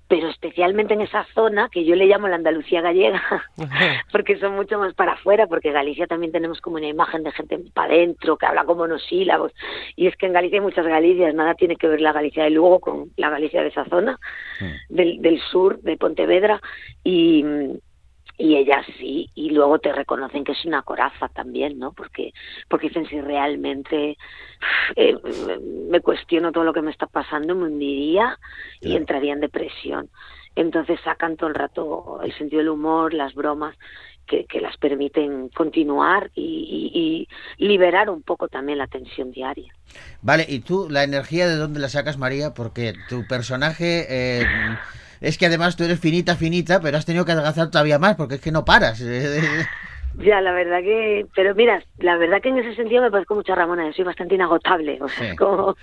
pero 0.06 0.28
especialmente 0.28 0.94
en 0.94 1.00
esa 1.00 1.26
zona 1.34 1.68
que 1.68 1.84
yo 1.84 1.96
le 1.96 2.06
llamo 2.06 2.28
la 2.28 2.36
Andalucía 2.36 2.80
gallega, 2.80 3.20
porque 4.12 4.38
son 4.38 4.54
mucho 4.54 4.78
más 4.78 4.94
para 4.94 5.14
afuera, 5.14 5.48
porque 5.48 5.72
Galicia 5.72 6.06
también 6.06 6.30
tenemos 6.30 6.60
como 6.60 6.76
una 6.76 6.86
imagen 6.86 7.24
de 7.24 7.32
gente 7.32 7.58
para 7.74 7.92
adentro, 7.92 8.36
que 8.36 8.46
habla 8.46 8.64
como 8.64 8.82
monosílabos, 8.82 9.50
y 9.96 10.06
es 10.06 10.14
que 10.16 10.26
en 10.26 10.34
Galicia 10.34 10.58
hay 10.58 10.64
muchas 10.64 10.86
Galicias, 10.86 11.34
nada 11.34 11.54
tiene 11.54 11.74
que 11.74 11.88
ver 11.88 12.00
la 12.00 12.12
Galicia 12.12 12.44
de 12.44 12.50
Lugo 12.50 12.78
con 12.78 13.10
la 13.16 13.30
Galicia 13.30 13.62
de 13.62 13.68
esa 13.68 13.84
zona, 13.86 14.20
del, 14.88 15.20
del 15.20 15.40
sur, 15.40 15.80
de 15.80 15.96
Pontevedra, 15.96 16.60
y 17.02 17.44
y 18.36 18.56
ellas 18.56 18.84
sí, 18.98 19.30
y 19.34 19.50
luego 19.50 19.78
te 19.78 19.92
reconocen 19.92 20.44
que 20.44 20.52
es 20.52 20.64
una 20.64 20.82
coraza 20.82 21.28
también, 21.28 21.78
¿no? 21.78 21.92
Porque, 21.92 22.32
porque 22.68 22.88
dicen 22.88 23.06
si 23.06 23.20
realmente 23.20 24.16
eh, 24.96 25.16
me 25.88 26.00
cuestiono 26.00 26.50
todo 26.52 26.64
lo 26.64 26.72
que 26.72 26.82
me 26.82 26.90
está 26.90 27.06
pasando, 27.06 27.54
me 27.54 27.64
hundiría 27.66 28.38
y 28.80 28.86
Claro. 28.86 28.98
entraría 28.98 29.32
en 29.34 29.40
depresión. 29.40 30.10
Entonces 30.56 31.00
sacan 31.04 31.36
todo 31.36 31.48
el 31.48 31.54
rato 31.54 32.20
el 32.22 32.32
sentido 32.36 32.58
del 32.60 32.68
humor, 32.70 33.12
las 33.14 33.34
bromas, 33.34 33.76
que, 34.26 34.46
que 34.46 34.60
las 34.60 34.76
permiten 34.78 35.50
continuar 35.50 36.30
y, 36.34 37.26
y- 37.58 37.64
y 37.64 37.68
liberar 37.68 38.08
un 38.08 38.22
poco 38.22 38.48
también 38.48 38.78
la 38.78 38.86
tensión 38.86 39.30
diaria. 39.32 39.72
Vale, 40.22 40.46
¿y 40.48 40.60
tú 40.60 40.88
la 40.90 41.02
energía 41.04 41.46
de 41.46 41.56
dónde 41.56 41.78
la 41.78 41.88
sacas, 41.90 42.16
María? 42.18 42.54
Porque 42.54 42.94
tu 43.08 43.26
personaje 43.26 44.06
eh, 44.08 44.48
es 45.20 45.38
que 45.38 45.46
además 45.46 45.76
tú 45.76 45.84
eres 45.84 46.00
finita, 46.00 46.36
finita, 46.36 46.80
pero 46.80 46.96
has 46.96 47.06
tenido 47.06 47.24
que 47.24 47.32
adelgazar 47.32 47.70
todavía 47.70 47.98
más 47.98 48.16
porque 48.16 48.36
es 48.36 48.40
que 48.40 48.52
no 48.52 48.64
paras. 48.64 49.02
Ya, 50.16 50.40
la 50.40 50.52
verdad 50.52 50.78
que, 50.80 51.26
pero 51.34 51.56
mira, 51.56 51.82
la 51.98 52.16
verdad 52.16 52.40
que 52.40 52.48
en 52.50 52.58
ese 52.58 52.76
sentido 52.76 53.02
me 53.02 53.10
parezco 53.10 53.34
mucho 53.34 53.52
a 53.52 53.56
Ramona, 53.56 53.84
yo 53.86 53.92
soy 53.94 54.04
bastante 54.04 54.36
inagotable, 54.36 54.96
o 55.02 55.08
sea, 55.08 55.30
Sí. 55.30 55.36
como, 55.36 55.76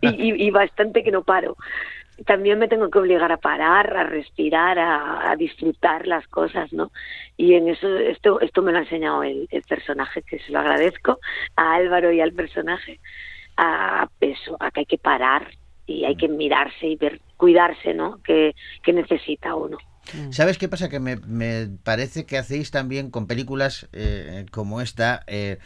y, 0.00 0.08
y- 0.08 0.46
y 0.46 0.50
bastante 0.50 1.04
que 1.04 1.10
no 1.10 1.22
paro. 1.22 1.58
También 2.24 2.58
me 2.58 2.66
tengo 2.68 2.88
que 2.88 2.98
obligar 2.98 3.30
a 3.30 3.36
parar, 3.36 3.94
a 3.94 4.04
respirar, 4.04 4.78
a, 4.78 5.30
a 5.30 5.36
disfrutar 5.36 6.06
las 6.06 6.26
cosas, 6.28 6.72
¿no? 6.72 6.92
Y 7.36 7.56
en 7.56 7.68
eso, 7.68 7.94
esto, 7.98 8.40
esto 8.40 8.62
me 8.62 8.72
lo 8.72 8.78
ha 8.78 8.82
enseñado 8.82 9.22
el, 9.22 9.48
el 9.50 9.62
personaje, 9.64 10.22
que 10.22 10.38
se 10.38 10.50
lo 10.52 10.60
agradezco 10.60 11.18
a 11.56 11.74
Álvaro 11.74 12.10
y 12.10 12.22
al 12.22 12.32
personaje, 12.32 13.00
a 13.58 14.08
eso, 14.20 14.56
a 14.60 14.70
que 14.70 14.80
hay 14.80 14.86
que 14.86 14.96
parar 14.98 15.48
y 15.86 16.06
hay 16.06 16.16
que 16.16 16.28
mirarse 16.28 16.86
y 16.86 16.96
ver, 16.96 17.20
cuidarse, 17.44 17.92
¿no? 17.92 18.22
Que, 18.22 18.54
que 18.82 18.94
necesita 18.94 19.54
uno. 19.54 19.76
¿Sabes 20.30 20.56
qué 20.56 20.66
pasa? 20.66 20.88
Que 20.88 20.98
me, 20.98 21.16
me 21.16 21.68
parece 21.82 22.24
que 22.24 22.38
hacéis 22.38 22.70
también 22.70 23.10
con 23.10 23.26
películas 23.26 23.86
eh, 23.92 24.46
como 24.50 24.80
esta 24.80 25.24
eh, 25.26 25.58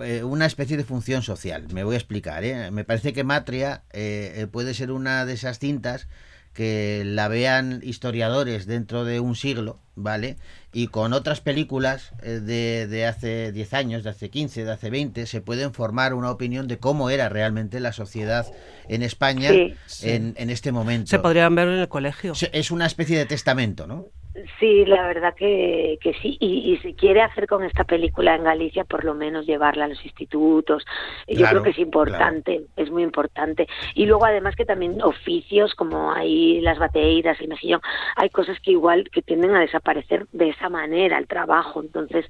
eh, 0.00 0.22
una 0.22 0.46
especie 0.46 0.76
de 0.76 0.84
función 0.84 1.22
social. 1.22 1.66
Me 1.72 1.82
voy 1.82 1.94
a 1.94 1.98
explicar. 1.98 2.44
¿eh? 2.44 2.70
Me 2.70 2.84
parece 2.84 3.12
que 3.12 3.24
Matria 3.24 3.82
eh, 3.92 4.32
eh, 4.36 4.46
puede 4.46 4.74
ser 4.74 4.92
una 4.92 5.26
de 5.26 5.32
esas 5.32 5.58
cintas 5.58 6.06
que 6.52 7.02
la 7.06 7.28
vean 7.28 7.80
historiadores 7.82 8.66
dentro 8.66 9.04
de 9.04 9.20
un 9.20 9.34
siglo, 9.36 9.78
¿vale? 9.94 10.36
Y 10.72 10.88
con 10.88 11.12
otras 11.12 11.40
películas 11.40 12.12
eh, 12.22 12.40
de, 12.40 12.86
de 12.86 13.06
hace 13.06 13.52
10 13.52 13.74
años, 13.74 14.04
de 14.04 14.10
hace 14.10 14.28
15, 14.30 14.64
de 14.64 14.70
hace 14.72 14.90
20, 14.90 15.26
se 15.26 15.40
pueden 15.40 15.72
formar 15.72 16.14
una 16.14 16.30
opinión 16.30 16.68
de 16.68 16.78
cómo 16.78 17.10
era 17.10 17.28
realmente 17.28 17.80
la 17.80 17.92
sociedad 17.92 18.46
en 18.88 19.02
España 19.02 19.50
Sí. 19.86 20.08
En, 20.10 20.34
en 20.36 20.50
este 20.50 20.72
momento. 20.72 21.08
Se 21.08 21.18
podrían 21.18 21.54
ver 21.54 21.68
en 21.68 21.74
el 21.78 21.88
colegio. 21.88 22.34
Se- 22.34 22.50
Es 22.52 22.70
una 22.70 22.86
especie 22.86 23.16
de 23.18 23.26
testamento, 23.26 23.86
¿no? 23.86 24.06
Sí, 24.58 24.84
la 24.84 25.06
verdad 25.06 25.34
que, 25.34 25.98
que 26.00 26.14
sí. 26.14 26.36
Y, 26.40 26.72
y 26.72 26.78
se 26.78 26.94
quiere 26.94 27.22
hacer 27.22 27.46
con 27.46 27.64
esta 27.64 27.84
película 27.84 28.34
en 28.34 28.44
Galicia, 28.44 28.84
por 28.84 29.04
lo 29.04 29.14
menos 29.14 29.46
llevarla 29.46 29.84
a 29.84 29.88
los 29.88 30.04
institutos. 30.04 30.84
Yo 31.28 31.36
Claro, 31.36 31.50
creo 31.50 31.62
que 31.64 31.70
es 31.70 31.78
importante, 31.78 32.62
es 32.76 32.90
muy 32.90 33.02
importante. 33.02 33.66
Y 33.94 34.06
luego 34.06 34.24
además 34.24 34.56
que 34.56 34.64
también 34.64 35.02
oficios 35.02 35.74
como 35.74 36.12
hay 36.12 36.60
las 36.60 36.78
bateiras, 36.78 37.40
el 37.40 37.48
mejillón, 37.48 37.80
hay 38.16 38.30
cosas 38.30 38.58
que 38.60 38.72
igual 38.72 39.08
que 39.10 39.22
tienden 39.22 39.54
a 39.54 39.60
desaparecer 39.60 40.26
de 40.32 40.50
esa 40.50 40.68
manera, 40.68 41.18
el 41.18 41.26
trabajo. 41.26 41.80
Entonces, 41.82 42.26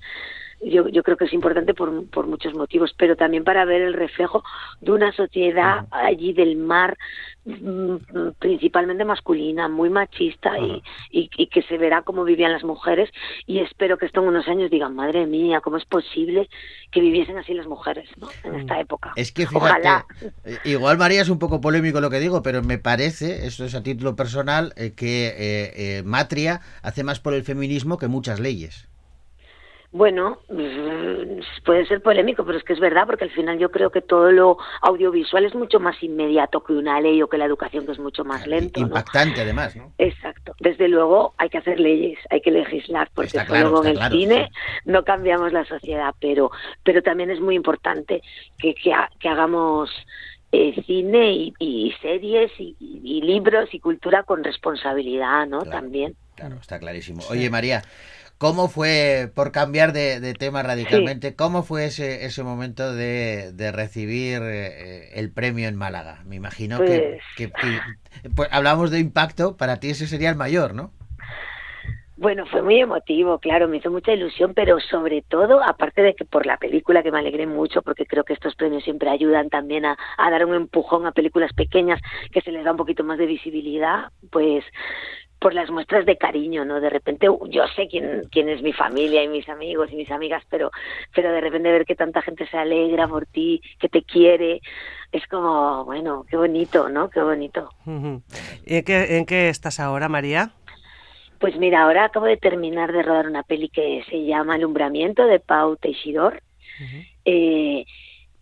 yo, 0.62 0.88
yo 0.88 1.02
creo 1.02 1.16
que 1.16 1.24
es 1.24 1.32
importante 1.32 1.74
por, 1.74 2.08
por 2.10 2.26
muchos 2.26 2.54
motivos, 2.54 2.94
pero 2.96 3.16
también 3.16 3.44
para 3.44 3.64
ver 3.64 3.82
el 3.82 3.94
reflejo 3.94 4.42
de 4.80 4.92
una 4.92 5.12
sociedad 5.12 5.86
allí 5.90 6.32
del 6.32 6.56
mar 6.56 6.96
mm, 7.44 7.52
mm, 7.54 7.98
principalmente 8.38 9.04
masculina, 9.04 9.68
muy 9.68 9.90
machista 9.90 10.58
y, 10.58 10.82
y, 11.10 11.30
y 11.36 11.46
que 11.48 11.62
se 11.62 11.78
verá 11.78 12.02
cómo 12.02 12.24
vivían 12.24 12.52
las 12.52 12.64
mujeres 12.64 13.10
y 13.46 13.58
espero 13.58 13.98
que 13.98 14.06
esto 14.06 14.20
en 14.22 14.28
unos 14.28 14.48
años 14.48 14.70
digan, 14.70 14.94
madre 14.94 15.26
mía, 15.26 15.60
¿cómo 15.60 15.76
es 15.76 15.84
posible 15.84 16.48
que 16.90 17.00
viviesen 17.00 17.38
así 17.38 17.54
las 17.54 17.66
mujeres 17.66 18.08
¿no? 18.18 18.28
en 18.44 18.54
esta 18.60 18.80
época? 18.80 19.12
Es 19.16 19.32
que 19.32 19.46
fíjate, 19.46 19.66
Ojalá. 19.66 20.06
eh, 20.44 20.58
igual 20.64 20.98
María 20.98 21.22
es 21.22 21.28
un 21.28 21.38
poco 21.38 21.60
polémico 21.60 22.00
lo 22.00 22.10
que 22.10 22.20
digo, 22.20 22.42
pero 22.42 22.62
me 22.62 22.78
parece, 22.78 23.46
esto 23.46 23.64
es 23.64 23.74
a 23.74 23.82
título 23.82 24.16
personal, 24.16 24.72
eh, 24.76 24.92
que 24.94 25.26
eh, 25.28 25.72
eh, 25.98 26.02
Matria 26.04 26.60
hace 26.82 27.04
más 27.04 27.20
por 27.20 27.34
el 27.34 27.42
feminismo 27.42 27.98
que 27.98 28.08
muchas 28.08 28.40
leyes. 28.40 28.88
Bueno, 29.92 30.38
mm, 30.48 31.40
puede 31.66 31.84
ser 31.86 32.00
polémico, 32.00 32.44
pero 32.46 32.56
es 32.56 32.64
que 32.64 32.72
es 32.72 32.80
verdad, 32.80 33.04
porque 33.06 33.24
al 33.24 33.30
final 33.30 33.58
yo 33.58 33.70
creo 33.70 33.90
que 33.90 34.00
todo 34.00 34.32
lo 34.32 34.56
audiovisual 34.80 35.44
es 35.44 35.54
mucho 35.54 35.80
más 35.80 36.02
inmediato 36.02 36.64
que 36.64 36.72
una 36.72 36.98
ley 37.00 37.20
o 37.22 37.28
que 37.28 37.36
la 37.36 37.44
educación, 37.44 37.84
que 37.84 37.92
es 37.92 37.98
mucho 37.98 38.24
más 38.24 38.46
lento. 38.46 38.80
¿no? 38.80 38.86
Impactante 38.86 39.42
además, 39.42 39.76
¿no? 39.76 39.92
Exacto. 39.98 40.54
Desde 40.60 40.88
luego 40.88 41.34
hay 41.36 41.50
que 41.50 41.58
hacer 41.58 41.78
leyes, 41.78 42.18
hay 42.30 42.40
que 42.40 42.50
legislar, 42.50 43.10
porque 43.14 43.32
claro, 43.44 43.68
luego 43.68 43.84
en 43.84 43.90
el 43.90 43.96
claro, 43.98 44.16
cine 44.16 44.50
no 44.86 45.04
cambiamos 45.04 45.52
la 45.52 45.66
sociedad, 45.66 46.14
pero, 46.20 46.50
pero 46.82 47.02
también 47.02 47.30
es 47.30 47.40
muy 47.40 47.54
importante 47.54 48.22
que, 48.58 48.74
que, 48.74 48.94
ha- 48.94 49.10
que 49.20 49.28
hagamos 49.28 49.90
eh, 50.52 50.82
cine 50.86 51.32
y, 51.32 51.54
y 51.58 51.94
series 52.00 52.50
y, 52.58 52.76
y 52.80 53.20
libros 53.20 53.68
y 53.74 53.78
cultura 53.80 54.22
con 54.22 54.42
responsabilidad, 54.42 55.46
¿no? 55.46 55.62
Claro. 55.64 55.70
También. 55.80 56.14
Claro, 56.34 56.56
está 56.60 56.78
clarísimo. 56.78 57.22
Oye, 57.30 57.50
María, 57.50 57.82
¿cómo 58.42 58.68
fue, 58.68 59.30
por 59.34 59.52
cambiar 59.52 59.92
de, 59.92 60.20
de 60.20 60.34
tema 60.34 60.62
radicalmente, 60.62 61.36
cómo 61.36 61.62
fue 61.62 61.86
ese, 61.86 62.24
ese 62.26 62.42
momento 62.42 62.92
de, 62.94 63.52
de 63.52 63.72
recibir 63.72 64.40
eh, 64.42 65.10
el 65.14 65.30
premio 65.32 65.68
en 65.68 65.76
Málaga? 65.76 66.22
Me 66.26 66.36
imagino 66.36 66.84
que, 66.84 67.04
que- 67.34 67.52
que- 67.52 67.84
pues, 68.34 68.48
hablamos 68.52 68.90
de 68.90 68.98
impacto, 69.00 69.56
para 69.56 69.78
ti 69.80 69.90
ese 69.90 70.06
sería 70.08 70.30
el 70.30 70.36
mayor, 70.36 70.74
¿no? 70.74 70.92
Bueno, 72.14 72.44
fue 72.46 72.62
muy 72.62 72.78
emotivo, 72.78 73.38
claro, 73.38 73.68
me 73.68 73.78
hizo 73.78 73.90
mucha 73.90 74.12
ilusión, 74.12 74.52
pero 74.54 74.78
sobre 74.80 75.22
todo, 75.22 75.62
aparte 75.64 76.02
de 76.02 76.14
que 76.14 76.26
por 76.26 76.44
la 76.46 76.58
película, 76.58 77.02
que 77.02 77.10
me 77.10 77.18
alegré 77.18 77.46
mucho, 77.46 77.80
porque 77.82 78.04
creo 78.06 78.22
que 78.24 78.34
estos 78.34 78.54
premios 78.54 78.84
siempre 78.84 79.08
ayudan 79.08 79.48
también 79.48 79.86
a, 79.86 79.96
a 80.18 80.30
dar 80.30 80.44
un 80.44 80.54
empujón 80.54 81.06
a 81.06 81.12
películas 81.12 81.52
pequeñas 81.54 82.00
que 82.30 82.42
se 82.42 82.52
les 82.52 82.64
da 82.64 82.70
un 82.72 82.76
poquito 82.76 83.02
más 83.02 83.16
de 83.18 83.26
visibilidad, 83.26 84.10
pues 84.30 84.62
por 85.42 85.54
las 85.54 85.70
muestras 85.70 86.06
de 86.06 86.16
cariño, 86.16 86.64
¿no? 86.64 86.80
De 86.80 86.88
repente 86.88 87.26
yo 87.48 87.66
sé 87.74 87.88
quién, 87.88 88.22
quién 88.30 88.48
es 88.48 88.62
mi 88.62 88.72
familia 88.72 89.24
y 89.24 89.28
mis 89.28 89.48
amigos 89.48 89.90
y 89.90 89.96
mis 89.96 90.10
amigas, 90.10 90.44
pero, 90.48 90.70
pero 91.14 91.32
de 91.32 91.40
repente 91.40 91.72
ver 91.72 91.84
que 91.84 91.96
tanta 91.96 92.22
gente 92.22 92.46
se 92.46 92.56
alegra 92.56 93.08
por 93.08 93.26
ti, 93.26 93.60
que 93.80 93.88
te 93.88 94.04
quiere, 94.04 94.60
es 95.10 95.26
como, 95.26 95.84
bueno, 95.84 96.24
qué 96.30 96.36
bonito, 96.36 96.88
¿no? 96.88 97.10
Qué 97.10 97.20
bonito. 97.20 97.68
Ujú. 97.84 98.22
¿Y 98.64 98.76
en 98.76 98.84
qué, 98.84 99.16
en 99.18 99.26
qué 99.26 99.48
estás 99.48 99.80
ahora, 99.80 100.08
María? 100.08 100.52
Pues 101.40 101.56
mira, 101.56 101.82
ahora 101.82 102.04
acabo 102.04 102.26
de 102.26 102.36
terminar 102.36 102.92
de 102.92 103.02
rodar 103.02 103.26
una 103.26 103.42
peli 103.42 103.68
que 103.68 104.04
se 104.08 104.24
llama 104.24 104.54
Alumbramiento 104.54 105.26
de 105.26 105.40
Pau 105.40 105.76
Teixidor. 105.76 106.40
Eh, 107.24 107.84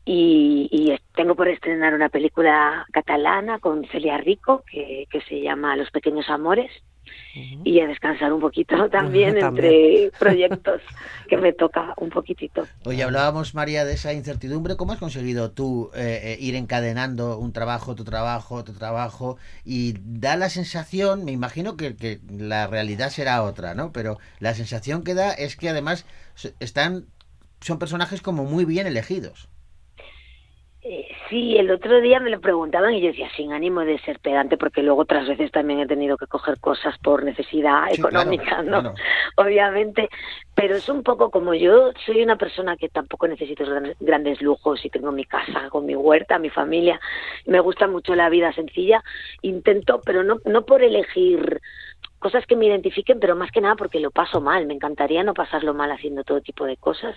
y, 0.04 0.68
y 0.70 0.98
tengo 1.14 1.34
por 1.34 1.48
estrenar 1.48 1.94
una 1.94 2.08
película 2.08 2.86
catalana 2.92 3.58
con 3.58 3.86
Celia 3.86 4.18
Rico 4.18 4.64
que, 4.70 5.06
que 5.10 5.20
se 5.22 5.40
llama 5.40 5.76
Los 5.76 5.90
Pequeños 5.90 6.28
Amores. 6.28 6.70
Y 7.64 7.80
a 7.80 7.86
descansar 7.86 8.32
un 8.32 8.40
poquito 8.40 8.74
también, 8.90 9.38
También. 9.38 9.66
entre 9.66 10.10
proyectos 10.18 10.80
que 11.28 11.36
me 11.36 11.52
toca 11.52 11.94
un 11.96 12.10
poquitito. 12.10 12.66
Oye, 12.84 13.02
hablábamos, 13.02 13.54
María, 13.54 13.84
de 13.84 13.94
esa 13.94 14.12
incertidumbre. 14.12 14.76
¿Cómo 14.76 14.92
has 14.92 14.98
conseguido 14.98 15.52
tú 15.52 15.90
eh, 15.94 16.20
eh, 16.22 16.36
ir 16.40 16.56
encadenando 16.56 17.38
un 17.38 17.52
trabajo, 17.52 17.94
tu 17.94 18.04
trabajo, 18.04 18.56
otro 18.56 18.74
trabajo? 18.74 19.36
Y 19.64 19.94
da 20.00 20.36
la 20.36 20.48
sensación, 20.48 21.24
me 21.24 21.32
imagino 21.32 21.76
que, 21.76 21.94
que 21.96 22.20
la 22.28 22.66
realidad 22.66 23.10
será 23.10 23.42
otra, 23.42 23.74
¿no? 23.74 23.92
Pero 23.92 24.18
la 24.40 24.54
sensación 24.54 25.04
que 25.04 25.14
da 25.14 25.32
es 25.32 25.56
que 25.56 25.68
además 25.68 26.06
están, 26.58 27.06
son 27.60 27.78
personajes 27.78 28.22
como 28.22 28.44
muy 28.44 28.64
bien 28.64 28.86
elegidos. 28.86 29.48
Sí, 31.30 31.56
el 31.56 31.70
otro 31.70 32.00
día 32.00 32.18
me 32.20 32.28
lo 32.30 32.40
preguntaban 32.40 32.92
y 32.92 33.00
yo 33.00 33.06
decía, 33.08 33.30
sin 33.36 33.52
ánimo 33.52 33.82
de 33.82 33.98
ser 34.00 34.18
pedante, 34.18 34.56
porque 34.58 34.82
luego 34.82 35.02
otras 35.02 35.28
veces 35.28 35.52
también 35.52 35.78
he 35.80 35.86
tenido 35.86 36.18
que 36.18 36.26
coger 36.26 36.58
cosas 36.58 36.98
por 36.98 37.22
necesidad 37.24 37.84
Sí, 37.92 37.98
claro, 38.02 38.18
económica, 38.32 38.62
¿no? 38.62 38.80
claro. 38.80 38.94
Obviamente, 39.36 40.08
pero 40.54 40.76
es 40.76 40.88
un 40.88 41.04
poco 41.04 41.30
como 41.30 41.54
yo 41.54 41.92
soy 42.04 42.22
una 42.22 42.36
persona 42.36 42.76
que 42.76 42.88
tampoco 42.88 43.28
necesito 43.28 43.64
gran- 43.64 43.94
grandes 44.00 44.42
lujos 44.42 44.84
y 44.84 44.90
tengo 44.90 45.12
mi 45.12 45.24
casa 45.24 45.68
con 45.70 45.86
mi 45.86 45.94
huerta, 45.94 46.38
mi 46.40 46.50
familia, 46.50 47.00
me 47.46 47.60
gusta 47.60 47.86
mucho 47.86 48.14
la 48.16 48.28
vida 48.28 48.52
sencilla, 48.52 49.02
intento, 49.42 50.02
pero 50.04 50.24
no, 50.24 50.38
no 50.44 50.66
por 50.66 50.82
elegir 50.82 51.60
cosas 52.18 52.44
que 52.46 52.56
me 52.56 52.66
identifiquen, 52.66 53.18
pero 53.18 53.34
más 53.34 53.50
que 53.50 53.60
nada 53.62 53.76
porque 53.76 53.98
lo 53.98 54.10
paso 54.10 54.40
mal, 54.42 54.66
me 54.66 54.74
encantaría 54.74 55.22
no 55.24 55.32
pasarlo 55.32 55.72
mal 55.74 55.90
haciendo 55.90 56.22
todo 56.22 56.40
tipo 56.42 56.66
de 56.66 56.76
cosas 56.76 57.16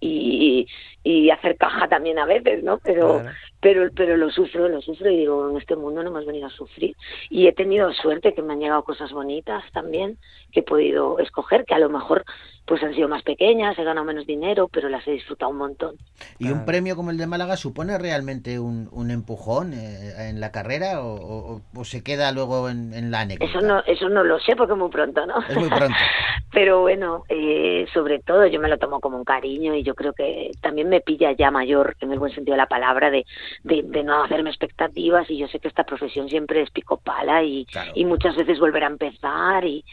y, 0.00 0.66
y 1.02 1.30
hacer 1.30 1.56
caja 1.56 1.88
también 1.88 2.18
a 2.20 2.26
veces, 2.26 2.62
¿no? 2.62 2.78
Pero, 2.78 3.20
Claro. 3.20 3.36
Pero, 3.64 3.90
pero 3.96 4.18
lo 4.18 4.30
sufro, 4.30 4.68
lo 4.68 4.82
sufro 4.82 5.10
y 5.10 5.16
digo, 5.16 5.48
en 5.48 5.56
este 5.56 5.74
mundo 5.74 6.02
no 6.02 6.10
hemos 6.10 6.26
venido 6.26 6.48
a 6.48 6.50
sufrir. 6.50 6.94
Y 7.30 7.46
he 7.46 7.52
tenido 7.54 7.90
suerte 7.94 8.34
que 8.34 8.42
me 8.42 8.52
han 8.52 8.60
llegado 8.60 8.84
cosas 8.84 9.10
bonitas 9.10 9.64
también 9.72 10.18
que 10.52 10.60
he 10.60 10.62
podido 10.62 11.18
escoger, 11.18 11.64
que 11.64 11.72
a 11.72 11.78
lo 11.78 11.88
mejor 11.88 12.26
pues 12.66 12.82
han 12.82 12.94
sido 12.94 13.08
más 13.08 13.22
pequeñas, 13.22 13.78
he 13.78 13.84
ganado 13.84 14.06
menos 14.06 14.26
dinero, 14.26 14.68
pero 14.68 14.88
las 14.88 15.06
he 15.06 15.12
disfrutado 15.12 15.50
un 15.50 15.58
montón. 15.58 15.96
¿Y 16.38 16.50
un 16.50 16.64
premio 16.64 16.96
como 16.96 17.10
el 17.10 17.18
de 17.18 17.26
Málaga 17.26 17.56
supone 17.56 17.98
realmente 17.98 18.58
un, 18.58 18.88
un 18.92 19.10
empujón 19.10 19.74
eh, 19.74 20.28
en 20.30 20.40
la 20.40 20.50
carrera 20.50 21.02
o, 21.02 21.14
o- 21.56 21.60
o 21.76 21.84
se 21.84 22.02
queda 22.02 22.32
luego 22.32 22.68
en, 22.70 22.94
en 22.94 23.10
la 23.10 23.20
anécdota? 23.20 23.50
Eso 23.50 23.60
no, 23.66 23.80
eso 23.86 24.08
no 24.08 24.24
lo 24.24 24.38
sé 24.40 24.56
porque 24.56 24.72
es 24.72 24.78
muy 24.78 24.88
pronto, 24.90 25.26
¿no? 25.26 25.34
Es 25.48 25.56
muy 25.56 25.68
pronto. 25.68 25.94
Pero 26.52 26.82
bueno, 26.82 27.24
eh, 27.28 27.86
sobre 27.92 28.20
todo 28.20 28.46
yo 28.46 28.60
me 28.60 28.68
lo 28.68 28.78
tomo 28.78 29.00
como 29.00 29.16
un 29.18 29.24
cariño 29.24 29.74
y 29.74 29.82
yo 29.82 29.94
creo 29.94 30.12
que 30.12 30.52
también 30.60 30.88
me 30.88 31.00
pilla 31.00 31.32
ya 31.32 31.50
mayor, 31.50 31.96
en 32.00 32.12
el 32.12 32.18
buen 32.20 32.32
sentido 32.32 32.54
de 32.54 32.58
la 32.62 32.68
palabra, 32.68 33.10
de, 33.10 33.26
de, 33.64 33.82
de 33.82 34.04
no 34.04 34.22
hacerme 34.22 34.50
expectativas 34.50 35.28
y 35.30 35.36
yo 35.38 35.48
sé 35.48 35.58
que 35.58 35.66
esta 35.68 35.84
profesión 35.84 36.28
siempre 36.28 36.62
es 36.62 36.70
pico 36.70 36.96
pala 36.98 37.42
y, 37.42 37.66
Claro. 37.66 37.90
y 37.94 38.04
muchas 38.04 38.36
veces 38.36 38.60
volver 38.60 38.84
a 38.84 38.88
empezar 38.88 39.64
y, 39.64 39.84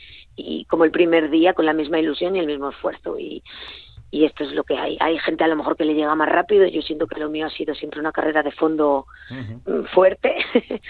y 0.46 0.66
como 0.66 0.84
el 0.86 0.92
primer 0.92 1.30
día 1.30 1.54
con 1.54 1.66
la 1.66 1.74
misma 1.74 2.00
ilusión 2.00 2.36
y 2.36 2.40
el 2.40 2.48
mismo 2.48 2.70
esfuerzo 2.70 3.18
y, 3.20 3.44
y 4.12 4.26
esto 4.26 4.44
es 4.44 4.52
lo 4.52 4.64
que 4.64 4.78
hay. 4.78 4.98
Hay 5.00 5.18
gente 5.20 5.44
a 5.44 5.48
lo 5.48 5.56
mejor 5.56 5.78
que 5.78 5.86
le 5.86 5.94
llega 5.94 6.14
más 6.16 6.30
rápido, 6.30 6.66
yo 6.68 6.82
siento 6.82 7.08
que 7.08 7.20
lo 7.20 7.30
mío 7.30 7.46
ha 7.48 7.50
sido 7.50 7.74
siempre 7.76 8.00
una 8.00 8.12
carrera 8.12 8.44
de 8.44 8.52
fondo 8.52 9.06
mm, 9.30 9.84
fuerte, 9.94 10.36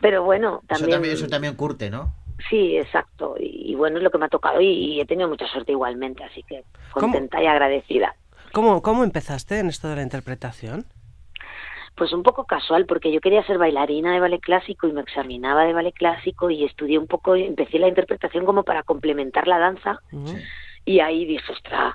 pero 0.00 0.24
bueno, 0.24 0.60
Eso 0.68 0.86
también... 0.86 1.04
eso 1.04 1.26
también 1.28 1.54
curte, 1.54 1.90
¿no? 1.90 2.12
Sí, 2.50 2.76
exacto. 2.76 3.36
Y, 3.38 3.72
y 3.72 3.74
bueno, 3.76 3.98
es 3.98 4.02
lo 4.02 4.10
que 4.10 4.18
me 4.18 4.26
ha 4.26 4.28
tocado 4.28 4.60
y, 4.60 4.66
y 4.66 5.00
he 5.00 5.06
tenido 5.06 5.28
mucha 5.28 5.46
suerte 5.46 5.72
igualmente, 5.72 6.24
así 6.24 6.42
que 6.42 6.64
¿Cómo? 6.92 7.06
contenta 7.12 7.42
y 7.42 7.46
agradecida. 7.46 8.16
¿Cómo, 8.52 8.82
¿Cómo 8.82 9.04
empezaste 9.04 9.60
en 9.60 9.68
esto 9.68 9.88
de 9.88 9.96
la 9.96 10.02
interpretación? 10.02 10.84
Pues 11.96 12.12
un 12.12 12.22
poco 12.22 12.44
casual, 12.44 12.86
porque 12.86 13.12
yo 13.12 13.20
quería 13.20 13.44
ser 13.44 13.58
bailarina 13.58 14.12
de 14.12 14.20
ballet 14.20 14.40
clásico 14.40 14.88
y 14.88 14.92
me 14.92 15.02
examinaba 15.02 15.64
de 15.64 15.72
ballet 15.72 15.94
clásico 15.94 16.50
y 16.50 16.64
estudié 16.64 16.98
un 16.98 17.06
poco, 17.06 17.36
empecé 17.36 17.78
la 17.78 17.88
interpretación 17.88 18.44
como 18.44 18.64
para 18.64 18.82
complementar 18.82 19.46
la 19.46 19.58
danza 19.58 20.00
y 20.84 21.00
ahí 21.00 21.24
dije, 21.24 21.52
ostras. 21.52 21.94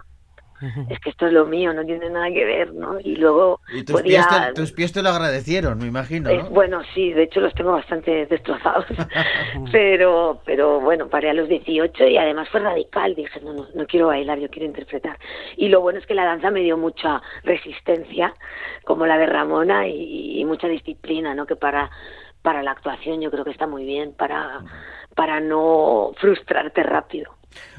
Es 0.89 0.99
que 0.99 1.09
esto 1.09 1.27
es 1.27 1.33
lo 1.33 1.45
mío, 1.45 1.73
no 1.73 1.85
tiene 1.85 2.09
nada 2.09 2.29
que 2.29 2.45
ver, 2.45 2.73
¿no? 2.73 2.99
Y 2.99 3.15
luego 3.15 3.59
Y 3.73 3.83
tus, 3.83 4.01
podía... 4.01 4.25
pies 4.27 4.47
te, 4.47 4.53
tus 4.53 4.71
pies 4.71 4.91
te 4.91 5.01
lo 5.01 5.09
agradecieron, 5.09 5.77
me 5.77 5.85
imagino, 5.87 6.29
Eh, 6.29 6.37
¿no? 6.37 6.49
bueno, 6.49 6.81
sí, 6.93 7.13
de 7.13 7.23
hecho 7.23 7.39
los 7.39 7.53
tengo 7.53 7.71
bastante 7.71 8.25
destrozados, 8.25 8.85
pero 9.71 10.41
pero 10.45 10.79
bueno, 10.79 11.07
paré 11.09 11.29
a 11.29 11.33
los 11.33 11.47
18 11.49 12.07
y 12.07 12.17
además 12.17 12.49
fue 12.49 12.59
radical, 12.61 13.15
dije, 13.15 13.39
no, 13.41 13.53
no, 13.53 13.67
no 13.73 13.85
quiero 13.87 14.07
bailar, 14.07 14.39
yo 14.39 14.49
quiero 14.49 14.65
interpretar. 14.65 15.17
Y 15.57 15.69
lo 15.69 15.81
bueno 15.81 15.99
es 15.99 16.05
que 16.05 16.13
la 16.15 16.25
danza 16.25 16.51
me 16.51 16.61
dio 16.61 16.77
mucha 16.77 17.21
resistencia, 17.43 18.33
como 18.85 19.05
la 19.05 19.17
de 19.17 19.25
Ramona, 19.25 19.87
y, 19.87 20.39
y 20.39 20.45
mucha 20.45 20.67
disciplina, 20.67 21.33
¿no? 21.35 21.45
Que 21.45 21.55
para 21.55 21.89
para 22.41 22.63
la 22.63 22.71
actuación 22.71 23.19
yo 23.19 23.31
creo 23.31 23.43
que 23.43 23.51
está 23.51 23.67
muy 23.67 23.83
bien, 23.83 24.13
para, 24.13 24.61
para 25.13 25.41
no 25.41 26.13
frustrarte 26.21 26.83
rápido. 26.83 27.33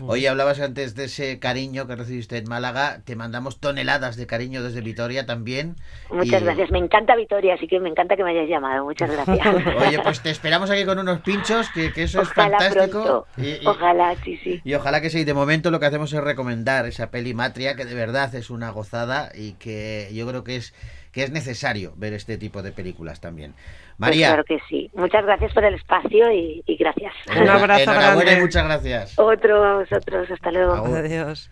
Oye, 0.06 0.28
hablabas 0.28 0.60
antes 0.60 0.94
de 0.94 1.04
ese 1.04 1.38
cariño 1.38 1.86
que 1.86 1.94
recibiste 1.96 2.36
en 2.38 2.48
Málaga. 2.48 3.00
Te 3.04 3.16
mandamos 3.16 3.60
toneladas 3.60 4.16
de 4.16 4.26
cariño 4.26 4.62
desde 4.62 4.80
Vitoria 4.80 5.26
también. 5.26 5.76
Muchas 6.10 6.42
Y- 6.42 6.44
gracias. 6.44 6.70
Me 6.70 6.78
encanta 6.78 7.14
Vitoria, 7.16 7.54
así 7.54 7.68
que 7.68 7.78
me 7.80 7.88
encanta 7.88 8.16
que 8.16 8.24
me 8.24 8.30
hayáis 8.30 8.48
llamado. 8.50 8.84
Muchas 8.84 9.10
gracias. 9.26 9.46
Oye, 9.86 9.98
pues 10.02 10.20
te 10.22 10.30
esperamos 10.30 10.70
aquí 10.70 10.84
con 10.84 10.98
unos 10.98 11.20
pinchos, 11.20 11.68
que, 11.70 11.92
que 11.92 12.04
eso 12.04 12.20
Ojalá 12.20 12.56
es 12.58 12.62
fantástico. 12.74 13.02
pronto. 13.02 13.26
Y- 13.36 13.62
y- 13.62 13.66
Ojalá, 13.66 14.16
sí, 14.24 14.36
sí. 14.42 14.60
Y 14.64 14.74
ojalá 14.74 15.00
que 15.00 15.10
sí, 15.10 15.24
de 15.24 15.34
momento 15.34 15.70
lo 15.70 15.78
que 15.80 15.86
hacemos 15.86 16.12
es 16.12 16.20
recomendar 16.22 16.86
esa 16.86 17.10
peli 17.10 17.34
Matria, 17.34 17.76
que 17.76 17.84
de 17.84 17.94
verdad 17.94 18.34
es 18.34 18.50
una 18.50 18.70
gozada 18.70 19.30
y 19.34 19.52
que 19.52 20.08
yo 20.12 20.26
creo 20.26 20.42
que 20.44 20.56
es, 20.56 20.74
que 21.12 21.24
es 21.24 21.30
necesario 21.30 21.92
ver 21.96 22.12
este 22.12 22.38
tipo 22.38 22.62
de 22.62 22.72
películas 22.72 23.20
también. 23.20 23.52
Pues 23.52 23.98
María, 23.98 24.28
claro 24.28 24.44
que 24.44 24.58
sí. 24.68 24.90
Muchas 24.94 25.24
gracias 25.24 25.52
por 25.52 25.64
el 25.64 25.74
espacio 25.74 26.32
y, 26.32 26.62
y 26.66 26.76
gracias. 26.76 27.12
Un 27.28 27.48
abrazo 27.48 27.82
enhorabuena 27.82 28.14
grande. 28.20 28.38
y 28.38 28.40
muchas 28.40 28.64
gracias. 28.64 29.18
Otro 29.18 29.64
a 29.64 29.74
vosotros. 29.78 30.30
Hasta 30.30 30.50
luego. 30.50 30.72
Adiós. 30.72 31.50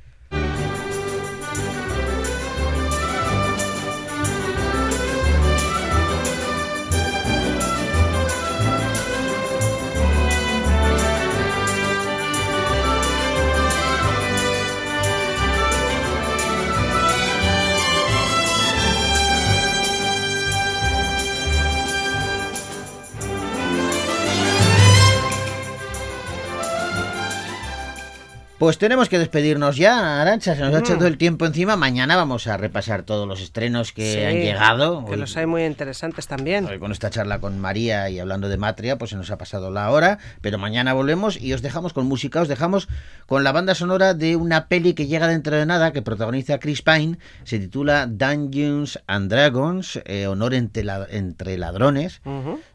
Pues 28.58 28.76
tenemos 28.76 29.08
que 29.08 29.20
despedirnos 29.20 29.76
ya, 29.76 30.20
Arancha, 30.20 30.56
se 30.56 30.62
nos 30.62 30.74
ha 30.74 30.78
Mm. 30.78 30.82
echado 30.82 31.06
el 31.06 31.16
tiempo 31.16 31.46
encima. 31.46 31.76
Mañana 31.76 32.16
vamos 32.16 32.48
a 32.48 32.56
repasar 32.56 33.04
todos 33.04 33.28
los 33.28 33.40
estrenos 33.40 33.92
que 33.92 34.14
Sí, 34.14 34.20
han 34.20 34.34
llegado. 34.34 35.04
Que 35.04 35.12
Hoy- 35.12 35.16
los 35.20 35.36
hay 35.36 35.46
muy 35.46 35.62
interesantes 35.64 36.26
también. 36.26 36.64
Hoy 36.64 36.80
con 36.80 36.90
esta 36.90 37.08
charla 37.08 37.38
con 37.38 37.60
María 37.60 38.10
y 38.10 38.18
hablando 38.18 38.48
de 38.48 38.56
Matria, 38.56 38.98
pues 38.98 39.10
se 39.12 39.16
nos 39.16 39.30
ha 39.30 39.38
pasado 39.38 39.70
la 39.70 39.88
hora, 39.92 40.18
pero 40.40 40.58
mañana 40.58 40.92
volvemos 40.92 41.40
y 41.40 41.52
os 41.52 41.62
dejamos 41.62 41.92
con 41.92 42.06
música, 42.06 42.40
os 42.40 42.48
dejamos 42.48 42.88
con 43.26 43.44
la 43.44 43.52
banda 43.52 43.76
sonora 43.76 44.12
de 44.14 44.34
una 44.34 44.66
peli 44.66 44.94
que 44.94 45.06
llega 45.06 45.28
dentro 45.28 45.54
de 45.54 45.64
nada, 45.64 45.92
que 45.92 46.02
protagoniza 46.02 46.58
Chris 46.58 46.82
Pine, 46.82 47.16
se 47.44 47.60
titula 47.60 48.08
Dungeons 48.08 48.98
and 49.06 49.30
Dragons, 49.30 50.00
eh, 50.04 50.26
honor 50.26 50.54
entre, 50.54 50.82
la- 50.82 51.06
entre 51.08 51.58
ladrones. 51.58 52.22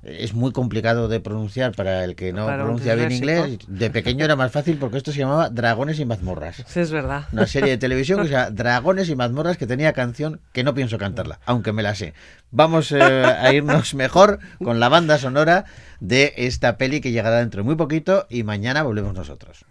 Es 0.02 0.34
muy 0.34 0.54
complicado 0.54 1.10
de 1.10 1.20
pronunciar 1.20 1.74
para 1.74 2.06
el 2.06 2.16
que 2.16 2.32
no 2.32 2.46
Para 2.46 2.64
pronuncia 2.64 2.96
bien 2.96 3.12
inglés. 3.12 3.58
De 3.68 3.90
pequeño 3.90 4.24
era 4.24 4.38
más 4.38 4.50
fácil 4.54 4.78
porque 4.78 4.96
esto 4.96 5.12
se 5.12 5.20
llamaba 5.20 5.50
Dragones 5.74 6.00
y 6.00 6.06
mazmorras. 6.06 6.64
Sí, 6.68 6.82
es 6.82 6.92
verdad. 6.92 7.26
Una 7.32 7.48
serie 7.48 7.72
de 7.72 7.78
televisión 7.80 8.22
que 8.22 8.28
se 8.28 8.34
llama 8.34 8.50
Dragones 8.52 9.10
y 9.10 9.16
mazmorras 9.16 9.58
que 9.58 9.66
tenía 9.66 9.92
canción 9.94 10.40
que 10.52 10.64
no 10.64 10.76
pienso 10.76 11.00
cantarla, 11.00 11.40
aunque 11.48 11.74
me 11.74 11.82
la 11.82 11.96
sé. 11.96 12.14
Vamos 12.52 12.92
eh, 12.92 13.02
a 13.02 13.52
irnos 13.52 13.94
mejor 13.96 14.38
con 14.64 14.80
la 14.80 14.88
banda 14.88 15.18
sonora 15.18 15.66
de 16.00 16.36
esta 16.38 16.78
peli 16.78 17.02
que 17.02 17.12
llegará 17.12 17.40
dentro 17.40 17.64
de 17.64 17.66
muy 17.66 17.76
poquito 17.76 18.28
y 18.30 18.44
mañana 18.44 18.84
volvemos 18.84 19.16
nosotros. 19.16 19.66